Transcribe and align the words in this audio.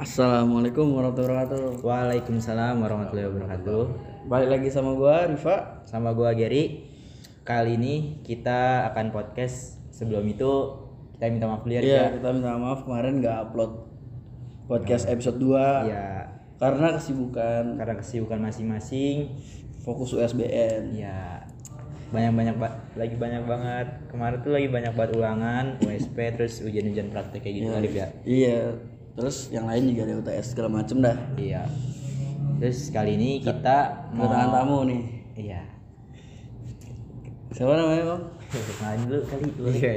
Assalamualaikum 0.00 0.96
warahmatullahi 0.96 1.28
wabarakatuh. 1.44 1.84
Waalaikumsalam 1.84 2.80
warahmatullahi 2.80 3.28
wabarakatuh. 3.28 3.82
Balik 4.32 4.48
lagi 4.48 4.68
sama 4.72 4.96
gua 4.96 5.28
Rifa. 5.28 5.84
Sama 5.84 6.16
gua 6.16 6.32
Gary. 6.32 6.88
Kali 7.44 7.76
ini 7.76 8.16
kita 8.24 8.88
akan 8.88 9.12
podcast. 9.12 9.76
Sebelum 9.92 10.24
itu 10.24 10.48
kita 11.12 11.28
minta 11.28 11.44
maaf 11.44 11.68
dulu 11.68 11.76
ya. 11.76 11.80
Iya, 11.84 12.04
kita 12.16 12.32
minta 12.32 12.56
maaf 12.56 12.88
kemarin 12.88 13.20
nggak 13.20 13.36
upload 13.44 13.72
podcast 14.72 15.04
episode 15.04 15.36
2 15.36 15.92
Ya, 15.92 16.32
karena 16.56 16.96
kesibukan 16.96 17.76
karena 17.76 17.94
kesibukan 18.00 18.40
masing-masing. 18.40 19.36
fokus 19.80 20.16
USBN. 20.16 20.96
Ya, 20.96 21.44
banyak-banyak 22.08 22.56
ba- 22.56 22.84
lagi 22.96 23.16
banyak 23.16 23.44
banget. 23.44 23.86
Kemarin 24.08 24.40
tuh 24.40 24.52
lagi 24.52 24.68
banyak 24.68 24.92
banget 24.92 25.12
ulangan, 25.16 25.64
USP, 25.80 26.16
terus 26.36 26.60
ujian-ujian 26.60 27.08
praktek 27.08 27.44
kayak 27.44 27.54
gitu 27.60 27.68
Iya. 27.68 27.76
Alif 27.76 27.92
ya. 27.92 28.06
Iya. 28.24 28.60
Terus 29.20 29.52
yang 29.52 29.68
lain 29.68 29.92
juga 29.92 30.08
ada 30.08 30.14
UTS 30.16 30.56
segala 30.56 30.80
macem 30.80 31.04
dah. 31.04 31.12
Iya. 31.36 31.68
Terus 32.56 32.88
kali 32.88 33.20
ini 33.20 33.44
kita 33.44 34.08
mau 34.16 34.24
Kedatangan 34.24 34.48
tamu 34.56 34.78
nih. 34.88 35.02
Iya. 35.36 35.60
Siapa 37.52 37.72
namanya, 37.76 38.04
Bang? 38.08 38.22
Kenalan 38.48 39.00
dulu 39.12 39.20
kali. 39.28 39.44
Iya. 39.76 39.92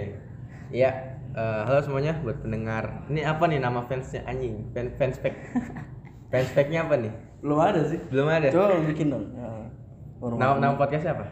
Iya. 0.75 0.91
eh, 1.39 1.61
halo 1.63 1.79
semuanya 1.79 2.19
buat 2.19 2.43
pendengar. 2.43 3.07
Ini 3.07 3.23
apa 3.23 3.43
nih 3.47 3.63
nama 3.63 3.87
fansnya 3.87 4.27
anjing? 4.27 4.67
Fan 4.75 4.91
fanspage. 4.99 5.39
fanspage-nya 6.35 6.83
apa 6.83 6.95
nih? 6.99 7.13
Belum 7.39 7.59
ada 7.63 7.79
sih. 7.87 8.03
Belum 8.11 8.27
ada. 8.27 8.51
Coba 8.51 8.75
bikin 8.83 9.07
dong. 9.07 9.31
Ya. 9.39 9.71
Nama 10.19 10.59
nama 10.59 10.75
podcastnya 10.75 11.15
apa? 11.15 11.31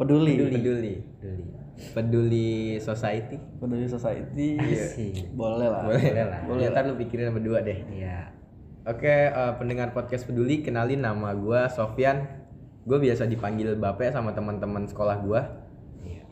Peduli. 0.00 0.40
Peduli. 0.40 0.56
Peduli. 0.56 0.94
Peduli 1.20 1.55
Society. 1.76 3.36
Peduli 3.60 3.86
Society. 3.88 4.48
Asik. 4.56 5.36
Boleh 5.36 5.68
lah. 5.68 5.84
Boleh, 5.84 6.02
Boleh 6.02 6.24
lah. 6.24 6.40
Boleh. 6.48 6.66
Ntar 6.72 6.88
lu 6.88 6.96
pikirin 6.96 7.32
berdua 7.36 7.60
deh. 7.60 7.84
Iya. 7.92 8.32
Oke, 8.86 9.34
eh, 9.34 9.52
pendengar 9.58 9.90
podcast 9.90 10.24
Peduli, 10.24 10.62
kenalin 10.62 11.02
nama 11.02 11.34
gua 11.34 11.68
Sofyan. 11.68 12.46
Gue 12.86 13.02
biasa 13.02 13.26
dipanggil 13.26 13.74
Bape 13.74 14.06
sama 14.14 14.30
teman-teman 14.30 14.86
sekolah 14.86 15.18
gua. 15.26 15.42
Iya. 16.06 16.22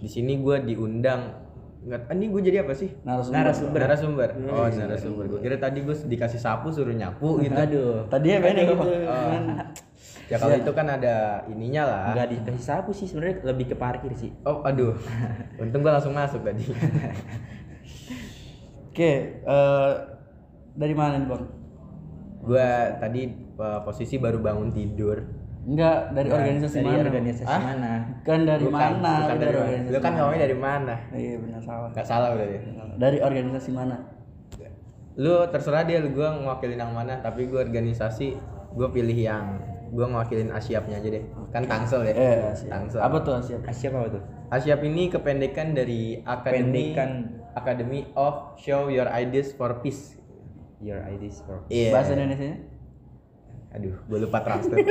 Di 0.00 0.08
sini 0.08 0.40
gua 0.40 0.58
diundang 0.58 1.42
nggak 1.82 2.14
ini 2.14 2.30
gue 2.30 2.42
jadi 2.46 2.58
apa 2.62 2.78
sih? 2.78 2.94
Narasumber. 3.02 3.34
Narasumber. 3.42 3.80
Narasumber. 3.82 4.28
Oh, 4.54 4.66
narasumber. 4.70 5.24
Gue 5.26 5.40
kira 5.42 5.58
tadi 5.58 5.82
gue 5.82 5.90
dikasih 5.90 6.38
sapu 6.38 6.70
suruh 6.70 6.94
nyapu 6.94 7.42
gitu. 7.42 7.58
Aduh. 7.58 8.06
Tadi 8.06 8.26
ya 8.30 8.38
beda 8.38 8.60
gitu. 8.62 8.78
Oh. 8.78 8.86
Ya 10.30 10.36
kalau 10.38 10.54
itu 10.54 10.72
kan 10.72 10.86
ada 10.86 11.42
ininya 11.50 11.82
lah. 11.86 12.04
Enggak 12.14 12.28
dikasih 12.30 12.64
sapu 12.64 12.90
sih 12.94 13.10
sebenarnya 13.10 13.42
lebih 13.42 13.74
ke 13.74 13.76
parkir 13.76 14.12
sih. 14.14 14.30
Oh, 14.46 14.62
aduh. 14.62 14.94
Untung 15.62 15.82
gua 15.82 15.98
langsung 15.98 16.14
masuk 16.14 16.46
tadi. 16.46 16.62
Oke, 18.92 19.12
eh, 19.40 19.90
dari 20.76 20.94
mana 20.94 21.16
nih, 21.16 21.28
Bang? 21.28 21.44
gua 22.42 22.98
tadi 22.98 23.22
eh, 23.34 23.80
posisi 23.86 24.18
baru 24.18 24.42
bangun 24.42 24.74
tidur. 24.74 25.22
Enggak, 25.62 26.10
dari 26.10 26.26
organisasi 26.26 26.82
dari 26.82 26.90
mana? 26.90 27.06
organisasi 27.06 27.46
Hah? 27.46 27.62
mana? 27.62 27.92
Kan 28.26 28.40
dari 28.42 28.64
Bukan, 28.66 28.80
mana? 28.98 29.12
bukan 29.22 29.36
dari 29.38 29.54
mana. 29.54 29.62
organisasi 29.62 29.94
Lu 29.94 29.98
kan 30.02 30.12
ngomongnya 30.18 30.42
dari 30.42 30.56
mana? 30.58 30.94
Iya, 31.14 31.34
benar 31.38 31.60
salah. 31.62 31.88
Gak 31.94 32.06
salah 32.06 32.28
udah 32.34 32.46
ya. 32.50 32.60
Dari 32.98 33.18
organisasi 33.22 33.70
mana? 33.70 33.96
Lu 35.14 35.34
terserah 35.54 35.86
dia 35.86 36.02
lu 36.02 36.10
gua 36.10 36.34
ngewakilin 36.34 36.82
yang 36.82 36.90
mana, 36.90 37.22
tapi 37.22 37.46
gua 37.46 37.62
organisasi 37.62 38.34
gua 38.74 38.90
pilih 38.90 39.14
yang 39.14 39.60
gua 39.92 40.08
ngewakilin 40.08 40.48
Asyapnya 40.48 40.96
aja 40.98 41.08
deh. 41.12 41.24
Kan 41.52 41.68
Tangsel 41.68 42.08
ya. 42.08 42.14
Eh, 42.16 42.56
siap. 42.56 42.72
Tangsel. 42.72 43.00
Apa 43.04 43.16
tuh 43.20 43.36
Asia? 43.36 43.60
Asyap 43.60 43.92
apa 44.00 44.08
tuh? 44.16 44.22
Asyap 44.48 44.80
ini 44.88 45.12
kependekan 45.12 45.76
dari 45.76 46.24
Academy 46.24 46.96
Pendekan. 46.96 47.10
Academy 47.52 48.08
of 48.16 48.56
Show 48.56 48.88
Your 48.88 49.12
Ideas 49.12 49.52
for 49.52 49.84
Peace. 49.84 50.16
Your 50.82 51.04
ideas 51.06 51.38
for 51.46 51.62
Iya. 51.70 51.94
Bahasa 51.94 52.18
Indonesia? 52.18 52.58
Aduh, 53.72 53.94
gue 54.04 54.18
lupa 54.18 54.42
translate. 54.42 54.82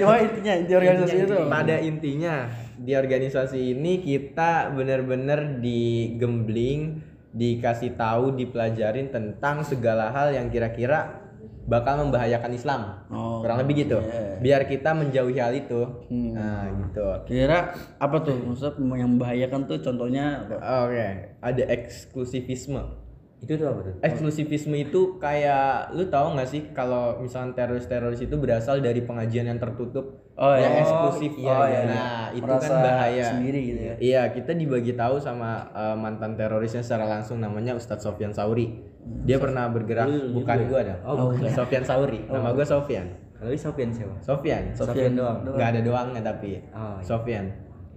Cuma 0.00 0.16
intinya 0.20 0.52
inti 0.58 0.72
organisasi 0.74 1.16
itu. 1.22 1.36
Pada 1.46 1.76
intinya 1.80 2.34
di 2.76 2.92
organisasi 2.92 3.58
ini 3.76 4.02
kita 4.04 4.74
benar-benar 4.74 5.62
digembling, 5.62 7.00
dikasih 7.32 7.96
tahu, 7.96 8.36
dipelajarin 8.36 9.08
tentang 9.08 9.64
segala 9.64 10.12
hal 10.12 10.34
yang 10.34 10.48
kira-kira 10.52 11.25
bakal 11.66 12.06
membahayakan 12.06 12.54
Islam. 12.54 12.80
Oh, 13.10 13.42
Kurang 13.42 13.58
lebih 13.62 13.86
gitu. 13.86 13.98
iya. 13.98 14.38
Biar 14.38 14.62
kita 14.70 14.94
menjauhi 14.94 15.36
hal 15.38 15.52
itu. 15.54 15.82
Hmm. 16.08 16.32
Nah, 16.32 16.62
gitu. 16.70 17.06
Kira 17.26 17.74
apa 17.98 18.16
tuh? 18.22 18.38
Maksudnya 18.38 18.94
yang 19.02 19.18
membahayakan 19.18 19.60
tuh 19.66 19.78
contohnya? 19.82 20.46
Oke, 20.50 21.06
ada 21.42 21.62
eksklusivisme. 21.66 23.05
Itu 23.36 23.52
tuh 23.52 23.68
apa 23.68 23.80
tuh? 23.84 23.94
Eksklusivisme 24.00 24.76
itu 24.80 25.20
kayak 25.20 25.92
lu 25.92 26.08
tahu 26.08 26.34
nggak 26.34 26.48
sih 26.48 26.62
kalau 26.72 27.20
misalnya 27.20 27.52
teroris-teroris 27.52 28.24
itu 28.24 28.32
berasal 28.34 28.80
dari 28.80 29.04
pengajian 29.04 29.44
yang 29.44 29.60
tertutup 29.60 30.24
Oh, 30.36 30.52
yang 30.52 30.68
iya. 30.68 30.80
eksklusif 30.84 31.32
Oh, 31.40 31.44
iya, 31.44 31.56
iya. 31.64 31.80
Nah, 31.88 32.26
itu 32.32 32.44
Merasa 32.44 32.68
kan 32.68 32.84
bahaya. 32.84 33.24
sendiri 33.32 33.60
gitu 33.72 33.80
ya. 33.80 33.94
Iya, 33.96 34.22
kita 34.36 34.52
dibagi 34.52 34.92
tahu 34.92 35.16
sama 35.16 35.64
uh, 35.72 35.96
mantan 35.96 36.36
terorisnya 36.36 36.84
secara 36.84 37.08
langsung 37.08 37.40
namanya 37.40 37.72
Ustadz 37.72 38.04
Sofyan 38.04 38.36
Sauri. 38.36 38.84
Dia 39.24 39.40
pernah 39.40 39.68
bergerak 39.72 40.04
lu 40.04 40.20
bukan 40.44 40.68
gua 40.68 40.80
ada. 40.84 40.96
Oh, 41.08 41.32
bukan. 41.32 41.48
Sofyan 41.48 41.84
Sauri. 41.88 42.20
Nama 42.28 42.52
gua 42.52 42.66
Sofyan. 42.68 43.08
Lalu 43.40 43.56
Sofian 43.56 43.88
siapa? 43.92 44.16
Sofyan. 44.20 44.72
Sofyan 44.76 45.12
doang. 45.16 45.40
Nggak 45.44 45.68
ada 45.76 45.80
doangnya 45.80 46.20
tapi. 46.20 46.60
Oh, 46.72 47.00
iya. 47.00 47.04
Sofyan. 47.04 47.44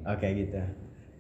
Oke 0.08 0.28
gitu. 0.32 0.60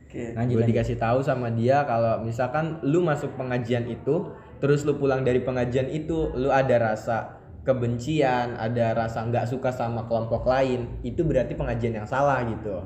Oke. 0.09 0.34
Lanjut 0.34 0.66
gue 0.66 0.74
dikasih 0.74 0.97
tahu 0.97 1.22
sama 1.22 1.53
dia 1.53 1.86
kalau 1.86 2.25
misalkan 2.25 2.81
lu 2.81 3.06
masuk 3.06 3.38
pengajian 3.38 3.86
itu 3.86 4.34
terus 4.58 4.81
lu 4.81 4.97
pulang 4.97 5.22
dari 5.22 5.46
pengajian 5.46 5.86
itu 5.86 6.34
lu 6.34 6.50
ada 6.50 6.81
rasa 6.81 7.38
kebencian 7.62 8.58
ada 8.58 8.97
rasa 8.97 9.30
nggak 9.30 9.46
suka 9.46 9.70
sama 9.70 10.09
kelompok 10.09 10.50
lain 10.50 10.97
itu 11.06 11.22
berarti 11.22 11.53
pengajian 11.53 11.94
yang 12.02 12.09
salah 12.09 12.42
gitu. 12.42 12.81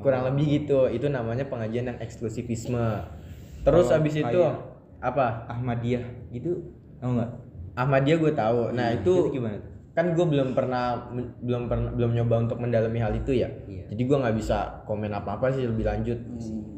Kurang 0.00 0.32
lebih 0.32 0.64
gitu. 0.64 0.88
Itu 0.88 1.12
namanya 1.12 1.44
pengajian 1.52 1.92
yang 1.92 1.98
eksklusivisme. 2.00 3.04
Terus 3.68 3.86
Kalau 3.92 3.96
habis 4.00 4.14
itu 4.16 4.40
apa? 5.04 5.44
Ahmadiyah 5.52 6.32
gitu 6.32 6.72
tahu 7.04 7.20
nggak? 7.20 7.30
Ahmadiyah 7.76 8.16
gue 8.16 8.32
tahu. 8.32 8.60
Nah 8.72 8.88
itu 8.96 9.12
Itu 9.28 9.36
gimana 9.36 9.60
tuh? 9.60 9.71
Kan 9.92 10.10
gue 10.10 10.24
belum 10.24 10.52
pernah 10.52 11.12
belum 11.38 11.62
pernah 11.66 11.90
belum 11.90 12.10
nyoba 12.14 12.34
untuk 12.40 12.58
mendalami 12.58 12.96
hal 12.96 13.12
itu 13.12 13.32
ya 13.34 13.48
Iya. 13.62 13.88
jadi 13.88 14.02
gue 14.02 14.16
nggak 14.18 14.36
bisa 14.36 14.58
komen 14.82 15.10
apa 15.10 15.36
apa 15.36 15.52
sih 15.52 15.64
lebih 15.64 15.84
lanjut 15.84 16.18
Hmm. 16.18 16.72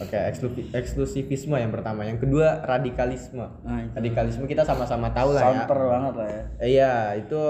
Oke, 0.00 0.16
eksklusi- 0.16 0.70
eksklusivisme 0.72 1.54
yang 1.54 1.68
pertama. 1.68 2.02
Yang 2.02 2.24
kedua 2.24 2.64
radikalisme. 2.64 3.44
Nah, 3.60 3.78
itu. 3.78 3.92
Radikalisme 3.92 4.44
kita 4.44 4.62
sama-sama 4.62 5.10
tahu 5.10 5.34
lah 5.34 5.42
ya. 5.44 5.48
Santer 5.60 5.80
banget 5.84 6.14
lah 6.14 6.28
ya. 6.28 6.42
Eh, 6.56 6.68
Iya, 6.72 6.92
itu 7.16 7.40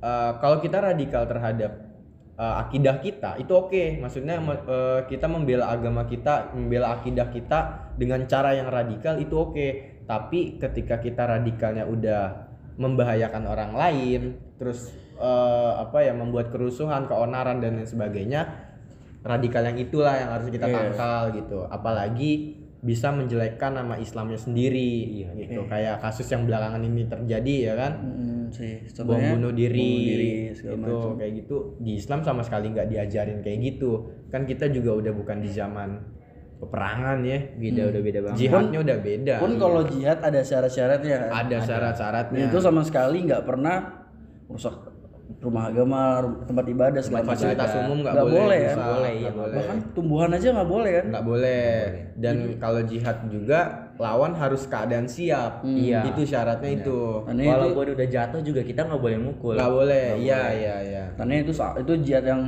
eh, 0.00 0.32
kalau 0.36 0.58
kita 0.58 0.78
radikal 0.80 1.22
terhadap 1.24 1.72
eh, 2.34 2.54
akidah 2.60 2.96
kita 2.98 3.30
itu 3.36 3.52
oke. 3.52 4.00
Maksudnya 4.00 4.38
me- 4.38 4.64
eh, 4.64 5.00
kita 5.06 5.26
membela 5.26 5.68
agama 5.68 6.02
kita, 6.04 6.50
membela 6.50 6.94
akidah 6.94 7.28
kita 7.28 7.58
dengan 7.94 8.24
cara 8.24 8.50
yang 8.52 8.66
radikal 8.68 9.14
itu 9.16 9.34
oke. 9.34 9.68
Tapi 10.02 10.58
ketika 10.58 10.96
kita 10.96 11.28
radikalnya 11.28 11.84
udah 11.84 12.22
membahayakan 12.76 13.44
orang 13.44 13.72
lain, 13.72 14.20
terus 14.56 14.90
eh, 15.14 15.72
apa 15.78 16.02
ya 16.02 16.12
membuat 16.12 16.50
kerusuhan, 16.50 17.06
keonaran 17.06 17.62
dan 17.62 17.78
lain 17.78 17.86
sebagainya, 17.86 18.42
radikal 19.22 19.62
yang 19.62 19.78
itulah 19.78 20.14
yang 20.14 20.30
harus 20.30 20.50
kita 20.50 20.66
Iya. 20.66 20.74
tangkal 20.90 21.20
gitu. 21.32 21.64
Apalagi 21.64 22.60
bisa 22.84 23.08
menjelekkan 23.08 23.72
nama 23.72 23.96
Islamnya 23.96 24.36
sendiri 24.36 25.24
Iya, 25.24 25.28
gitu. 25.38 25.64
Kayak 25.64 26.04
kasus 26.04 26.28
yang 26.28 26.44
belakangan 26.44 26.82
ini 26.82 27.08
terjadi 27.08 27.54
ya 27.64 27.74
kan 27.74 27.92
Hmm, 27.96 28.44
sih. 28.52 28.84
bom 29.00 29.16
bunuh 29.16 29.56
diri, 29.56 29.80
bunuh 29.80 30.04
diri 30.04 30.30
segala 30.52 30.76
itu 30.76 30.92
macam. 30.92 31.16
kayak 31.16 31.32
gitu 31.40 31.56
di 31.80 31.92
Islam 31.96 32.20
sama 32.20 32.42
sekali 32.44 32.66
nggak 32.68 32.88
diajarin 32.90 33.40
kayak 33.40 33.58
gitu 33.64 33.90
kan 34.28 34.44
kita 34.44 34.68
juga 34.68 35.00
udah 35.00 35.12
bukan 35.16 35.40
di 35.40 35.48
zaman 35.48 35.90
peperangan 36.64 37.18
ya 37.20 37.38
Beda 37.54 37.82
udah 37.86 38.00
beda 38.00 38.18
banget. 38.22 38.38
jihadnya 38.40 38.78
udah 38.80 38.96
beda 38.98 39.34
Pun 39.38 39.52
kalau 39.54 39.82
jihad 39.84 40.18
ada 40.18 40.40
syarat-syaratnya 40.40 41.16
kan. 41.18 41.30
ada 41.40 41.56
syarat-syaratnya 41.60 42.40
Itu 42.48 42.58
sama 42.58 42.80
sekali 42.80 43.22
nggak 43.22 43.42
pernah 43.42 43.76
rusak 44.46 44.74
rumah 45.40 45.68
agama, 45.68 46.00
tempat 46.44 46.64
ibadah 46.66 47.00
segala 47.00 47.20
macam. 47.22 47.32
fasilitas 47.32 47.70
umum 47.78 47.98
nggak 48.00 48.14
boleh, 48.14 48.32
boleh 48.34 48.60
ya? 48.60 48.74
boleh, 48.76 49.12
iya, 49.14 49.30
boleh 49.30 49.56
Bahkan 49.56 49.78
tumbuhan 49.92 50.30
aja 50.30 50.48
nggak 50.50 50.70
boleh 50.70 50.90
kan? 50.90 51.04
nggak 51.06 51.24
boleh 51.24 51.68
dan 52.14 52.36
kalau 52.56 52.80
jihad 52.82 53.16
juga 53.26 53.60
lawan 53.96 54.32
harus 54.32 54.64
keadaan 54.64 55.04
siap 55.06 55.60
Iya. 55.62 56.00
itu 56.06 56.24
syaratnya 56.24 56.70
itu 56.74 57.24
Karena 57.24 57.40
itu, 57.42 57.50
Walaupun 57.50 57.86
udah 57.94 58.08
jatuh 58.10 58.40
juga 58.40 58.60
kita 58.62 58.80
nggak 58.84 59.00
boleh 59.00 59.18
mukul. 59.18 59.52
nggak 59.52 59.72
boleh 59.74 60.06
iya 60.18 60.42
iya 60.50 60.74
iya 60.82 61.04
karena 61.14 61.34
itu 61.38 61.52
itu 61.52 61.92
jihad 62.02 62.24
yang 62.24 62.42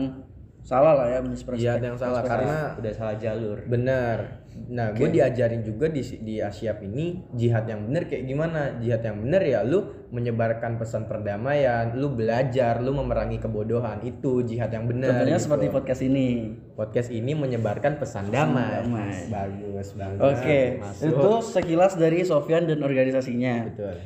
salah 0.67 0.99
lah 0.99 1.07
ya 1.07 1.21
misperspektif. 1.23 1.63
jihad 1.63 1.79
yang 1.79 1.95
salah 1.95 2.27
karena 2.27 2.75
udah 2.75 2.93
salah 2.93 3.15
jalur 3.15 3.63
benar 3.71 4.43
nah 4.67 4.91
gue 4.91 5.13
diajarin 5.13 5.63
juga 5.63 5.87
di 5.87 6.03
di 6.27 6.43
Asyap 6.43 6.83
ini 6.83 7.23
jihad 7.39 7.71
yang 7.71 7.87
benar 7.87 8.11
kayak 8.11 8.25
gimana 8.27 8.75
jihad 8.83 9.05
yang 9.05 9.23
benar 9.23 9.47
ya 9.47 9.61
lu 9.63 9.85
menyebarkan 10.11 10.75
pesan 10.75 11.07
perdamaian 11.07 11.95
lu 11.95 12.11
belajar 12.11 12.83
lu 12.83 12.91
memerangi 12.91 13.39
kebodohan 13.39 14.03
itu 14.03 14.43
jihad 14.43 14.73
yang 14.73 14.91
benar 14.91 15.13
Contohnya 15.23 15.39
gitu. 15.39 15.45
seperti 15.47 15.67
podcast 15.71 16.03
ini. 16.03 16.27
podcast 16.75 17.11
ini 17.13 17.33
menyebarkan 17.37 18.01
pesan 18.01 18.33
damai, 18.33 18.81
damai. 18.83 19.29
bagus 19.31 19.93
banget 19.95 20.19
Oke, 20.19 20.61
Masuk. 20.83 21.05
itu 21.15 21.31
sekilas 21.53 21.93
dari 21.95 22.19
Sofyan 22.25 22.65
dan 22.67 22.81
organisasinya. 22.83 23.71
betul 23.71 23.97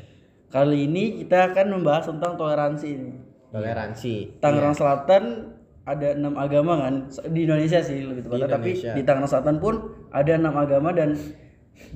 Kali 0.50 0.78
ini 0.84 1.22
kita 1.24 1.54
akan 1.54 1.66
membahas 1.78 2.10
tentang 2.10 2.34
toleransi 2.34 2.86
ini. 2.90 3.12
toleransi 3.48 4.42
Tangerang 4.42 4.74
Selatan 4.74 5.24
ada 5.81 6.12
enam 6.12 6.37
agama 6.37 6.77
kan 6.77 6.94
di 7.32 7.49
Indonesia 7.49 7.81
sih 7.81 8.05
lebih 8.05 8.29
tepatnya. 8.29 8.49
Tapi 8.53 8.71
di 8.77 9.03
Tangerang 9.03 9.31
Selatan 9.31 9.56
pun 9.59 9.75
ada 10.12 10.32
enam 10.37 10.55
agama 10.55 10.93
dan 10.93 11.17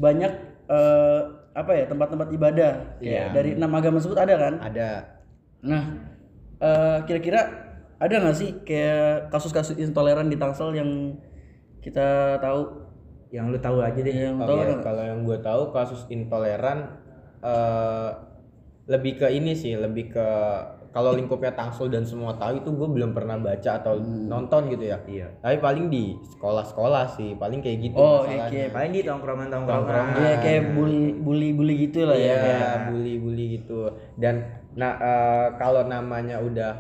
banyak 0.01 0.33
eh, 0.67 1.21
apa 1.55 1.71
ya 1.73 1.85
tempat-tempat 1.87 2.29
ibadah. 2.33 2.73
Kayak 2.99 3.05
Iya. 3.05 3.25
dari 3.31 3.51
enam 3.55 3.71
agama 3.71 4.01
tersebut 4.01 4.19
ada 4.19 4.35
kan? 4.35 4.55
Ada. 4.59 4.91
Nah 5.63 5.83
eh, 6.59 6.99
kira-kira 7.07 7.41
ada 8.01 8.15
nggak 8.21 8.37
sih 8.37 8.51
kayak 8.67 9.31
kasus-kasus 9.31 9.79
intoleran 9.79 10.27
di 10.27 10.37
Tangsel 10.37 10.75
yang 10.75 10.91
kita 11.79 12.41
tahu? 12.41 12.83
Yang 13.31 13.47
lu 13.51 13.59
tahu 13.61 13.79
aja 13.83 14.01
deh. 14.01 14.15
Yang 14.15 14.37
tahu 14.41 14.49
Kalau 14.49 14.57
nggak? 14.59 14.81
kalau 14.83 15.03
yang 15.05 15.21
gue 15.23 15.39
tahu 15.39 15.63
kasus 15.71 16.01
intoleran 16.09 16.79
eh 17.45 18.11
lebih 18.85 19.17
ke 19.17 19.29
ini 19.33 19.57
sih, 19.57 19.77
lebih 19.77 20.13
ke 20.13 20.29
kalau 20.95 21.11
lingkupnya 21.11 21.51
Tangsel 21.51 21.91
dan 21.91 22.07
semua 22.07 22.33
tahu 22.33 22.63
itu 22.63 22.71
gue 22.71 22.89
belum 22.89 23.11
pernah 23.11 23.35
baca 23.35 23.71
atau 23.75 23.99
Hmm. 23.99 24.31
nonton 24.31 24.71
gitu 24.71 24.87
ya. 24.87 24.99
iya 25.05 25.27
Tapi 25.37 25.59
paling 25.59 25.91
di 25.91 26.15
sekolah-sekolah 26.31 27.05
sih, 27.11 27.35
paling 27.35 27.59
kayak 27.59 27.79
gitu 27.83 27.99
Oh, 27.99 28.23
iya, 28.23 28.47
kayak- 28.47 28.71
paling 28.71 28.93
di 28.93 29.03
tongkrongan 29.03 29.49
Tongkrongan. 29.51 29.83
tongkrongan 29.83 30.23
Iya 30.23 30.35
kayak 30.39 30.63
bully 30.71 31.07
bully 31.19 31.49
bully 31.51 31.75
gitu 31.83 32.07
lah 32.07 32.15
ya. 32.15 32.37
Iya, 32.39 32.63
bully-bully 32.87 33.45
gitu. 33.59 33.91
Dan 34.15 34.47
nah 34.73 34.95
eh, 34.97 35.47
kalau 35.57 35.83
namanya 35.85 36.39
udah 36.39 36.73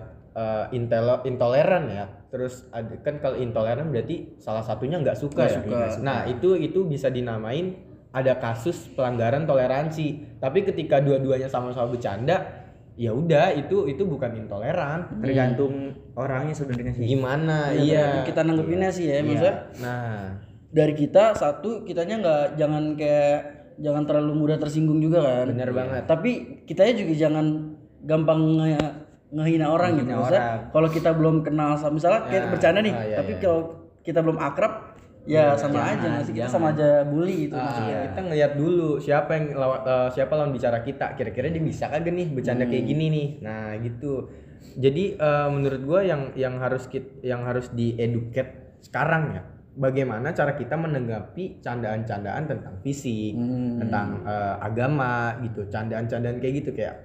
intelo- 0.70 1.22
intoleran 1.22 1.86
ya, 1.88 2.06
terus 2.26 2.66
ada, 2.70 2.90
kan 3.00 3.18
kalau 3.18 3.34
intoleran 3.36 3.86
berarti 3.88 4.34
salah 4.36 4.62
satunya 4.62 4.98
nggak 4.98 5.14
suka 5.14 5.42
ya. 5.44 5.62
Nah 6.00 6.26
itu 6.26 6.54
itu 6.54 6.82
bisa 6.84 7.06
dinamain 7.06 7.74
ada 8.10 8.38
kasus 8.38 8.90
pelanggaran 8.90 9.42
toleransi. 9.42 10.38
Tapi 10.38 10.62
ketika 10.62 10.98
dua-duanya 10.98 11.46
sama-sama 11.46 11.86
bercanda, 11.88 12.63
ya 12.94 13.10
udah 13.10 13.50
itu 13.52 13.90
itu 13.90 14.02
bukan 14.06 14.38
intoleran. 14.38 15.18
tergantung 15.18 15.90
orangnya 16.14 16.54
sebenarnya 16.54 16.94
sih 16.94 17.04
Gimana? 17.10 17.74
Ya, 17.74 17.82
iya. 17.82 17.98
tergantung 17.98 18.26
kita 18.26 18.40
nanggepinnya 18.42 18.90
sih 18.90 19.04
ya 19.10 19.18
maksudnya 19.20 19.56
Nah, 19.82 20.38
dari 20.70 20.94
kita 20.94 21.34
satu 21.34 21.82
kitanya 21.82 22.22
nggak 22.22 22.44
jangan 22.54 22.94
kayak 22.94 23.38
jangan 23.82 24.06
terlalu 24.06 24.32
mudah 24.38 24.58
tersinggung 24.58 25.02
juga 25.02 25.22
kan 25.22 25.46
bener 25.50 25.70
banget. 25.70 26.02
tapi 26.06 26.30
kitanya 26.62 26.94
juga 26.94 27.12
jangan 27.18 27.46
gampang 28.06 28.40
nge- 28.62 28.94
ngehina 29.34 29.66
orang 29.66 29.98
gitu 29.98 30.14
maksudnya 30.14 30.70
kalau 30.70 30.86
kita 30.86 31.10
belum 31.10 31.42
kenal 31.42 31.74
sama 31.74 31.98
misalnya 31.98 32.30
kayak 32.30 32.54
bercanda 32.54 32.78
nih 32.78 32.94
ah, 32.94 33.02
iya, 33.02 33.16
tapi 33.18 33.32
iya. 33.34 33.40
kalau 33.42 33.60
kita 34.06 34.22
belum 34.22 34.38
akrab 34.38 34.72
ya 35.24 35.56
sama 35.56 35.80
aja 35.80 36.04
nggak 36.04 36.24
sih 36.24 36.34
kita 36.36 36.48
sama 36.48 36.70
aja 36.70 37.00
bully 37.02 37.48
gitu 37.48 37.56
Ah, 37.56 37.64
maksudnya. 37.64 37.98
kita 38.12 38.20
ngeliat 38.20 38.52
dulu 38.54 38.88
siapa 39.00 39.30
yang 39.32 39.46
lawan 39.56 39.80
eh, 39.82 40.08
siapa 40.12 40.32
lawan 40.32 40.52
bicara 40.52 40.78
kita. 40.80 41.16
Kira-kira 41.16 41.48
dia 41.48 41.60
bisa 41.60 41.88
kagak 41.88 42.12
nih 42.12 42.28
bercanda 42.28 42.64
kayak 42.64 42.84
gini 42.84 43.04
nih? 43.08 43.28
Nah 43.40 43.72
gitu. 43.80 44.28
Jadi 44.74 45.16
eh, 45.16 45.48
menurut 45.48 45.80
gua 45.82 46.00
yang 46.00 46.32
yang 46.34 46.56
harus 46.58 46.84
kit, 46.86 47.20
yang 47.20 47.40
harus 47.42 47.72
dieduket 47.72 48.76
sekarang 48.80 49.32
ya 49.32 49.42
bagaimana 49.74 50.30
cara 50.30 50.54
kita 50.54 50.76
menanggapi 50.76 51.58
candaan-candaan 51.58 52.44
tentang 52.44 52.74
fisik 52.80 53.32
Hmm. 53.32 53.80
tentang 53.80 54.22
eh, 54.22 54.54
agama 54.60 55.40
gitu. 55.40 55.64
Candaan-candaan 55.66 56.36
kayak 56.36 56.54
gitu 56.60 56.70
kayak 56.72 57.00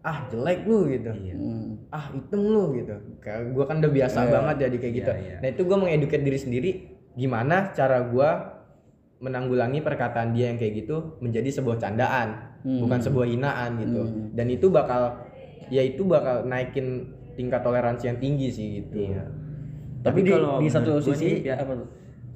ah 0.00 0.30
jelek 0.30 0.62
lu 0.62 0.86
gitu. 0.86 1.10
Hmm. 1.10 1.74
ah 1.90 2.06
hitam 2.14 2.38
lu 2.40 2.70
gitu. 2.78 2.94
Kayak 3.18 3.50
gua 3.50 3.66
kan 3.66 3.82
udah 3.82 3.90
biasa 3.90 4.18
banget 4.24 4.56
jadi 4.62 4.76
kayak 4.78 4.94
gitu. 4.94 5.10
nah 5.42 5.48
itu 5.50 5.62
gua 5.66 5.76
mengeduket 5.76 6.20
diri 6.22 6.38
sendiri 6.38 6.70
gimana 7.18 7.74
cara 7.74 8.06
gua 8.06 8.62
menanggulangi 9.18 9.82
perkataan 9.82 10.30
dia 10.30 10.54
yang 10.54 10.58
kayak 10.62 10.86
gitu 10.86 11.18
menjadi 11.18 11.50
sebuah 11.50 11.82
candaan 11.82 12.38
bukan 12.62 12.98
sebuah 13.02 13.26
hinaan 13.26 13.70
gitu. 13.82 14.02
Dan 14.38 14.46
itu 14.46 14.70
bakal 14.70 15.26
ya 15.68 15.82
itu 15.82 16.06
bakal 16.06 16.46
naikin 16.46 17.10
tingkat 17.34 17.62
toleransi 17.66 18.14
yang 18.14 18.18
tinggi 18.22 18.48
sih 18.50 18.66
gitu. 18.82 19.14
Tapi, 19.98 20.22
di, 20.22 20.30
kalau 20.30 20.62
di 20.62 20.70
satu 20.70 21.02
sisi 21.02 21.42
ya, 21.42 21.58
apa 21.58 21.74
tuh? 21.74 21.88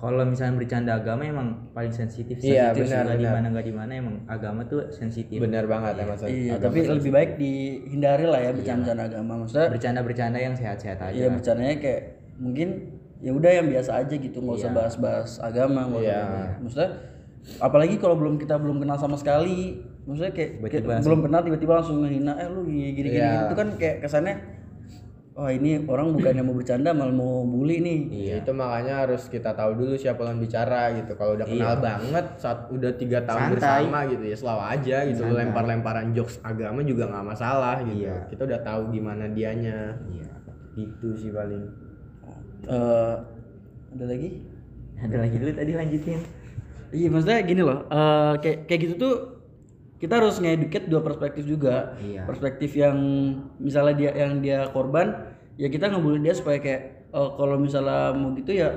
kalau 0.03 0.27
misalnya 0.27 0.59
bercanda 0.59 0.99
agama 0.99 1.23
emang 1.23 1.71
paling 1.71 1.95
sensitif 1.95 2.35
Iya, 2.43 2.75
sensitif 2.75 2.91
benar, 2.91 3.15
benar. 3.15 3.33
mana 3.39 3.47
nggak 3.55 3.67
di 3.71 3.75
mana 3.79 3.93
emang 3.95 4.17
agama 4.27 4.67
tuh 4.67 4.91
sensitif. 4.91 5.39
Benar 5.39 5.71
banget 5.71 6.03
emang 6.03 6.19
Son. 6.19 6.27
iya 6.27 6.59
tapi 6.59 6.83
lebih 6.83 7.15
baik 7.15 7.31
dihindari 7.39 8.27
lah 8.27 8.41
ya 8.43 8.51
bercanda 8.51 8.99
agama. 8.99 9.47
Maksudnya 9.47 9.71
bercanda-bercanda 9.71 10.39
yang 10.43 10.55
sehat-sehat 10.59 10.99
aja. 10.99 11.15
Iya 11.15 11.31
bercandanya 11.31 11.79
kayak 11.79 12.03
mungkin 12.35 12.92
ya 13.23 13.31
udah 13.31 13.51
yang 13.53 13.67
biasa 13.69 13.91
aja 13.97 14.15
gitu 14.15 14.37
nggak 14.37 14.57
usah 14.57 14.71
bahas-bahas 14.73 15.31
agama 15.41 15.81
nggak 15.87 16.03
usah 16.03 16.11
bahas- 16.29 16.59
maksudnya 16.59 16.91
apalagi 17.59 17.95
kalau 17.97 18.15
belum 18.15 18.35
kita 18.37 18.55
belum 18.55 18.79
kenal 18.79 18.95
sama 18.97 19.15
sekali 19.17 19.79
maksudnya 20.03 20.33
kayak, 20.33 20.51
kayak 20.73 20.83
belum 21.05 21.21
kenal 21.23 21.41
tiba-tiba 21.41 21.73
langsung 21.77 21.97
ngehina 22.01 22.33
eh 22.37 22.49
lu 22.49 22.61
gini 22.65 22.91
gini, 22.93 23.09
gini. 23.13 23.45
itu 23.45 23.55
kan 23.57 23.69
kayak 23.73 23.97
kesannya 24.01 24.35
wah 25.33 25.49
ini 25.49 25.71
orang 25.83 26.13
bukan 26.13 26.33
yang 26.35 26.45
mau 26.45 26.53
bercanda 26.53 26.91
malah 26.93 27.09
mau 27.11 27.41
bully 27.43 27.81
nih 27.81 27.99
Iya, 28.05 28.35
itu 28.39 28.51
makanya 28.53 28.95
harus 29.01 29.23
kita 29.27 29.51
tahu 29.51 29.75
dulu 29.75 29.95
siapa 29.97 30.21
lawan 30.21 30.37
bicara 30.39 30.93
gitu. 30.93 31.15
Kalau 31.15 31.33
udah 31.35 31.47
kenal 31.49 31.73
banget, 31.81 32.27
saat 32.37 32.59
udah 32.69 32.93
tiga 32.93 33.19
tahun 33.23 33.41
bersama 33.51 33.99
gitu 34.07 34.23
ya, 34.23 34.37
selalu 34.37 34.63
aja 34.69 34.97
gitu. 35.07 35.21
Lu 35.23 35.33
lempar-lemparan 35.41 36.07
jokes 36.13 36.37
agama 36.43 36.81
juga 36.83 37.09
nggak 37.09 37.27
masalah 37.27 37.81
gitu. 37.81 37.97
Kita 38.29 38.43
udah 38.45 38.61
tahu 38.61 38.81
gimana 38.91 39.25
dianya. 39.27 39.97
Iya. 40.07 40.29
Itu 40.77 41.09
sih 41.13 41.31
paling. 41.31 41.65
Eh, 42.69 43.15
ada 43.93 44.05
lagi? 44.07 44.31
Ada 45.03 45.17
lagi 45.19 45.37
dulu 45.39 45.53
tadi 45.53 45.73
lanjutin. 45.75 46.21
Iya 46.93 47.09
maksudnya 47.09 47.41
gini 47.41 47.63
loh 47.65 47.89
eh, 47.89 48.33
kayak 48.39 48.59
kayak 48.69 48.81
gitu 48.85 48.95
tuh 49.01 49.15
kita 49.97 50.19
harus 50.19 50.37
ngeduket 50.43 50.91
dua 50.91 51.01
perspektif 51.01 51.47
juga. 51.49 51.97
Iya. 51.99 52.29
perspektif 52.29 52.75
yang 52.77 52.99
misalnya 53.59 53.95
dia 53.97 54.11
yang 54.15 54.43
dia 54.45 54.69
korban 54.71 55.33
ya 55.57 55.71
kita 55.73 55.89
ngebully 55.89 56.21
dia 56.21 56.35
supaya 56.37 56.61
kayak 56.61 57.09
eh, 57.11 57.31
kalau 57.39 57.57
misalnya 57.59 58.13
mau 58.15 58.31
gitu 58.37 58.53
ya 58.55 58.71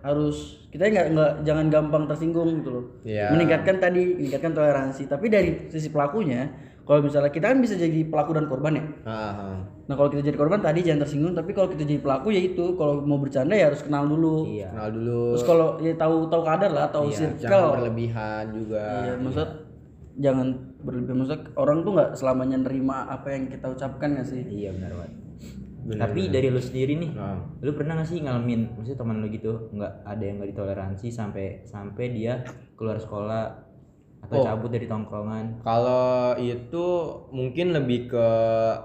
harus 0.00 0.66
kita 0.72 0.88
nggak 0.88 1.06
nggak 1.12 1.32
jangan 1.44 1.66
gampang 1.68 2.04
tersinggung 2.08 2.60
gitu 2.60 2.70
loh. 2.72 2.84
Iya. 3.06 3.32
meningkatkan 3.32 3.76
tadi 3.80 4.02
meningkatkan 4.18 4.52
toleransi. 4.52 5.02
Tapi 5.08 5.26
dari 5.30 5.50
sisi 5.72 5.88
pelakunya 5.88 6.50
kalau 6.90 7.06
misalnya 7.06 7.30
kita 7.30 7.54
kan 7.54 7.62
bisa 7.62 7.78
jadi 7.78 8.02
pelaku 8.02 8.34
dan 8.34 8.50
korban 8.50 8.72
ya? 8.74 8.84
Ah, 9.06 9.62
nah 9.86 9.94
kalau 9.94 10.10
kita 10.10 10.26
jadi 10.26 10.34
korban 10.34 10.58
tadi 10.58 10.82
jangan 10.82 11.06
tersinggung 11.06 11.38
tapi 11.38 11.54
kalau 11.54 11.70
kita 11.70 11.86
jadi 11.86 12.02
pelaku 12.02 12.34
ya 12.34 12.42
itu. 12.42 12.74
Kalau 12.74 12.98
mau 12.98 13.22
bercanda 13.22 13.54
ya 13.54 13.70
harus 13.70 13.86
kenal 13.86 14.10
dulu. 14.10 14.50
Iya 14.50 14.74
kenal 14.74 14.90
dulu. 14.90 15.22
terus 15.38 15.46
kalau 15.46 15.68
ya 15.78 15.94
tahu 15.94 16.26
tahu 16.26 16.42
kadar 16.42 16.70
lah 16.74 16.90
tahu 16.90 17.06
Jangan 17.14 17.38
circle. 17.38 17.70
berlebihan 17.78 18.44
juga. 18.50 18.82
Iya, 19.06 19.12
maksud 19.22 19.48
jangan 20.18 20.46
berlebihan. 20.82 21.16
Maksud 21.22 21.40
orang 21.54 21.78
tuh 21.86 21.92
nggak 21.94 22.10
selamanya 22.18 22.58
nerima 22.58 23.06
apa 23.06 23.28
yang 23.30 23.46
kita 23.46 23.70
ucapkan 23.70 24.18
nggak 24.18 24.26
sih? 24.26 24.42
iya 24.50 24.74
benar 24.74 24.90
banget 24.98 25.14
tapi 25.90 26.28
dari 26.28 26.52
lu 26.52 26.60
sendiri 26.60 26.92
nih 26.92 27.10
Nah. 27.16 27.40
lu 27.64 27.72
pernah 27.72 27.96
gak 27.98 28.12
sih 28.12 28.20
ngalamin 28.20 28.76
maksudnya 28.76 29.00
teman 29.00 29.16
lu 29.24 29.32
gitu 29.32 29.72
nggak 29.72 30.04
ada 30.04 30.22
yang 30.22 30.36
nggak 30.38 30.50
ditoleransi 30.52 31.08
sampai 31.08 31.64
sampai 31.64 32.04
dia 32.12 32.44
keluar 32.76 33.00
sekolah 33.00 33.69
atau 34.30 34.46
cabut 34.46 34.70
dari 34.70 34.86
tongkrongan 34.86 35.66
Kalau 35.66 36.38
itu 36.38 36.86
mungkin 37.34 37.74
lebih 37.74 38.06
ke 38.14 38.26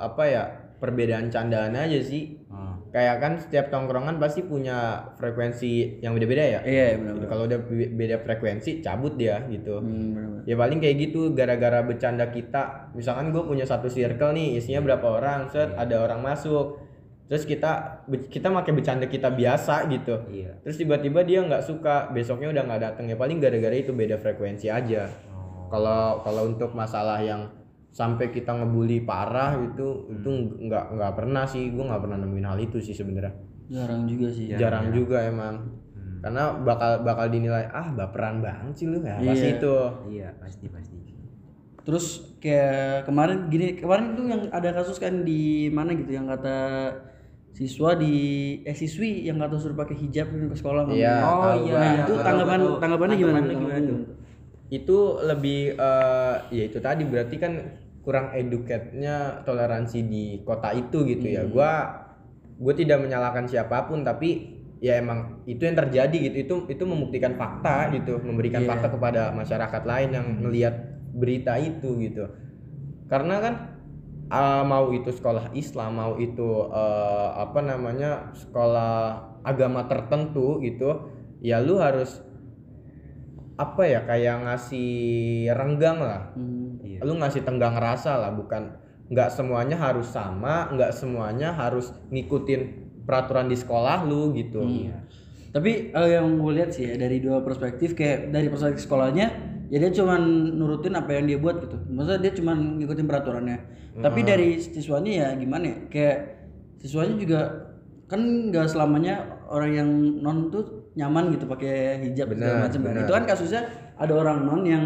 apa 0.01 0.23
ya? 0.25 0.45
Perbedaan 0.75 1.31
candaan 1.31 1.71
aja 1.71 1.97
sih. 2.03 2.35
Hmm. 2.51 2.83
Kayak 2.91 3.15
kan 3.23 3.33
setiap 3.39 3.71
tongkrongan 3.71 4.19
pasti 4.19 4.43
punya 4.43 5.07
frekuensi 5.15 6.03
yang 6.03 6.11
beda-beda 6.13 6.43
ya. 6.43 6.59
Iya 6.61 6.99
benar. 6.99 7.13
Gitu. 7.15 7.25
Kalau 7.31 7.43
udah 7.47 7.59
be- 7.63 7.91
beda 7.95 8.17
frekuensi 8.21 8.83
cabut 8.83 9.15
dia 9.15 9.39
gitu. 9.47 9.79
Hmm, 9.79 10.13
benar. 10.13 10.43
Ya 10.43 10.55
paling 10.59 10.83
kayak 10.83 10.95
gitu 11.09 11.31
gara-gara 11.31 11.79
bercanda 11.81 12.27
kita. 12.27 12.91
Misalkan 12.91 13.31
gue 13.31 13.39
punya 13.41 13.63
satu 13.63 13.87
circle 13.87 14.35
nih, 14.35 14.59
isinya 14.59 14.83
berapa 14.83 15.07
orang, 15.07 15.47
set 15.47 15.73
ada 15.73 15.95
orang 16.03 16.19
masuk. 16.21 16.83
Terus 17.25 17.41
kita 17.49 18.05
kita 18.05 18.53
pakai 18.53 18.69
bercanda 18.75 19.09
kita 19.09 19.33
biasa 19.33 19.89
gitu. 19.89 20.13
iya 20.29 20.61
Terus 20.61 20.77
tiba-tiba 20.77 21.25
dia 21.25 21.41
nggak 21.41 21.65
suka, 21.65 22.13
besoknya 22.13 22.53
udah 22.53 22.63
nggak 22.69 22.81
datang 22.85 23.09
ya 23.09 23.17
paling 23.17 23.41
gara-gara 23.41 23.73
itu 23.73 23.89
beda 23.97 24.21
frekuensi 24.21 24.69
aja. 24.69 25.09
Kalau 25.67 26.21
kalau 26.21 26.41
untuk 26.47 26.71
masalah 26.71 27.19
yang 27.19 27.47
sampai 27.95 28.27
kita 28.27 28.51
ngebully 28.51 29.07
parah 29.07 29.55
gitu, 29.61 30.11
itu 30.11 30.29
nggak 30.67 30.85
nggak 30.99 31.13
pernah 31.15 31.47
sih, 31.47 31.71
gue 31.71 31.83
nggak 31.83 32.01
pernah 32.03 32.17
nemuin 32.19 32.45
hal 32.45 32.59
itu 32.59 32.77
sih 32.83 32.91
sebenarnya. 32.91 33.31
Jarang 33.71 34.03
juga 34.05 34.27
sih. 34.29 34.51
Jarang 34.51 34.91
juga 34.91 35.17
emang. 35.23 35.55
Karena 36.19 36.57
bakal 36.57 37.05
bakal 37.05 37.29
dinilai 37.29 37.69
ah 37.69 37.93
baperan 37.93 38.41
banget 38.41 38.73
sih 38.73 38.85
lu 38.89 38.97
ya 39.05 39.21
pasti 39.21 39.45
Iya. 39.45 39.57
itu. 39.61 39.75
iya 40.09 40.29
pasti 40.41 40.65
pasti 40.73 40.97
Terus 41.85 42.33
kayak 42.41 43.05
kemarin 43.05 43.45
gini 43.45 43.77
kemarin 43.77 44.17
tuh 44.17 44.25
yang 44.25 44.41
ada 44.49 44.73
kasus 44.73 44.97
kan 44.97 45.21
di 45.21 45.69
mana 45.69 45.93
gitu 45.93 46.17
yang 46.17 46.25
kata 46.25 46.57
siswa 47.53 47.93
di 47.93 48.13
eh 48.65 48.73
siswi 48.73 49.29
yang 49.29 49.37
tahu 49.37 49.53
suruh 49.55 49.77
pakai 49.77 49.93
hijab 49.95 50.33
ke 50.33 50.57
sekolah 50.57 50.89
Iya. 50.89 51.21
Oh 51.21 51.53
iya. 51.61 51.77
Nah, 51.77 51.93
itu 52.03 52.13
tanggapan 52.19 52.59
tanggapannya 52.81 53.15
gimana? 53.21 53.37
Tanggapannya 53.45 53.55
gimana 53.61 53.79
tuh? 53.85 53.99
Itu 54.73 55.21
lebih 55.21 55.77
eh, 55.77 56.35
ya 56.49 56.63
itu 56.65 56.81
tadi 56.81 57.05
berarti 57.05 57.35
kan 57.37 57.53
kurang 58.01 58.33
edukatnya 58.33 59.41
toleransi 59.45 59.99
di 60.05 60.25
kota 60.45 60.73
itu 60.73 61.05
gitu 61.05 61.25
ya. 61.25 61.45
Gua 61.45 62.01
gue 62.55 62.73
tidak 62.77 63.03
menyalahkan 63.03 63.51
siapa 63.51 63.83
pun 63.89 64.05
tapi 64.05 64.55
ya 64.79 65.01
emang 65.01 65.41
itu 65.49 65.65
yang 65.65 65.77
terjadi 65.77 66.17
gitu. 66.31 66.37
Itu 66.37 66.55
itu 66.69 66.83
membuktikan 66.85 67.37
fakta 67.37 67.89
gitu 67.93 68.21
memberikan 68.21 68.65
Iya. 68.65 68.69
fakta 68.73 68.87
kepada 68.93 69.21
masyarakat 69.33 69.83
lain 69.85 70.09
yang 70.13 70.27
melihat 70.41 70.75
berita 71.13 71.57
itu 71.57 71.97
gitu. 72.01 72.25
Karena 73.09 73.41
kan 73.41 73.53
uh, 74.29 74.63
mau 74.65 74.89
itu 74.93 75.13
sekolah 75.13 75.53
Islam 75.53 75.97
mau 75.97 76.13
itu 76.17 76.69
uh, 76.69 77.37
apa 77.37 77.59
namanya 77.61 78.33
sekolah 78.33 78.93
agama 79.45 79.85
tertentu 79.85 80.57
gitu 80.65 81.13
ya 81.45 81.61
lu 81.61 81.77
harus 81.77 82.24
apa 83.55 83.83
ya 83.87 84.03
kayak 84.03 84.43
ngasih 84.43 84.91
renggang 85.51 85.99
lah 85.99 86.31
Hmm. 86.35 86.75
Iya. 86.83 86.99
lu 87.03 87.15
ngasih 87.19 87.41
tenggang 87.43 87.75
rasa 87.75 88.19
lah 88.19 88.31
bukan 88.31 88.75
nggak 89.07 89.29
semuanya 89.31 89.77
harus 89.77 90.11
sama 90.11 90.67
nggak 90.73 90.91
semuanya 90.91 91.53
harus 91.53 91.93
ngikutin 92.09 92.61
peraturan 93.05 93.47
di 93.47 93.55
sekolah 93.55 94.03
lu 94.03 94.33
gitu 94.33 94.59
Iya. 94.65 94.97
Tapi 95.55 95.95
eh, 95.95 96.09
yang 96.19 96.35
gue 96.35 96.51
lihat 96.51 96.75
sih 96.75 96.83
ya 96.83 96.99
dari 96.99 97.23
dua 97.23 97.39
perspektif 97.39 97.95
kayak 97.95 98.27
dari 98.35 98.51
perspektif 98.51 98.83
sekolahnya 98.83 99.27
ya 99.71 99.77
dia 99.79 99.87
cuman 99.89 100.19
nurutin 100.51 100.91
apa 100.93 101.15
yang 101.15 101.25
dia 101.25 101.39
buat 101.39 101.63
gitu. 101.63 101.79
Maksudnya 101.89 102.19
dia 102.27 102.33
cuman 102.35 102.57
ngikutin 102.77 103.05
peraturannya. 103.07 103.57
Tapi 103.95 104.19
dari 104.27 104.59
siswanya 104.59 105.11
ya 105.15 105.27
gimana 105.39 105.63
ya? 105.71 105.77
Kayak 105.87 106.17
siswanya 106.83 107.15
juga 107.15 107.39
kan 108.05 108.19
nggak 108.51 108.67
selamanya 108.67 109.15
orang 109.47 109.71
yang 109.71 109.89
non 110.19 110.51
tuh 110.51 110.84
nyaman 110.95 111.31
gitu 111.35 111.45
pakai 111.45 111.99
hijab 112.07 112.31
segala 112.31 112.63
Benar, 112.63 112.63
macam. 112.71 112.79
Itu 113.03 113.13
kan 113.13 113.23
kasusnya 113.27 113.61
ada 113.99 114.13
orang 114.15 114.37
non 114.47 114.61
yang 114.63 114.83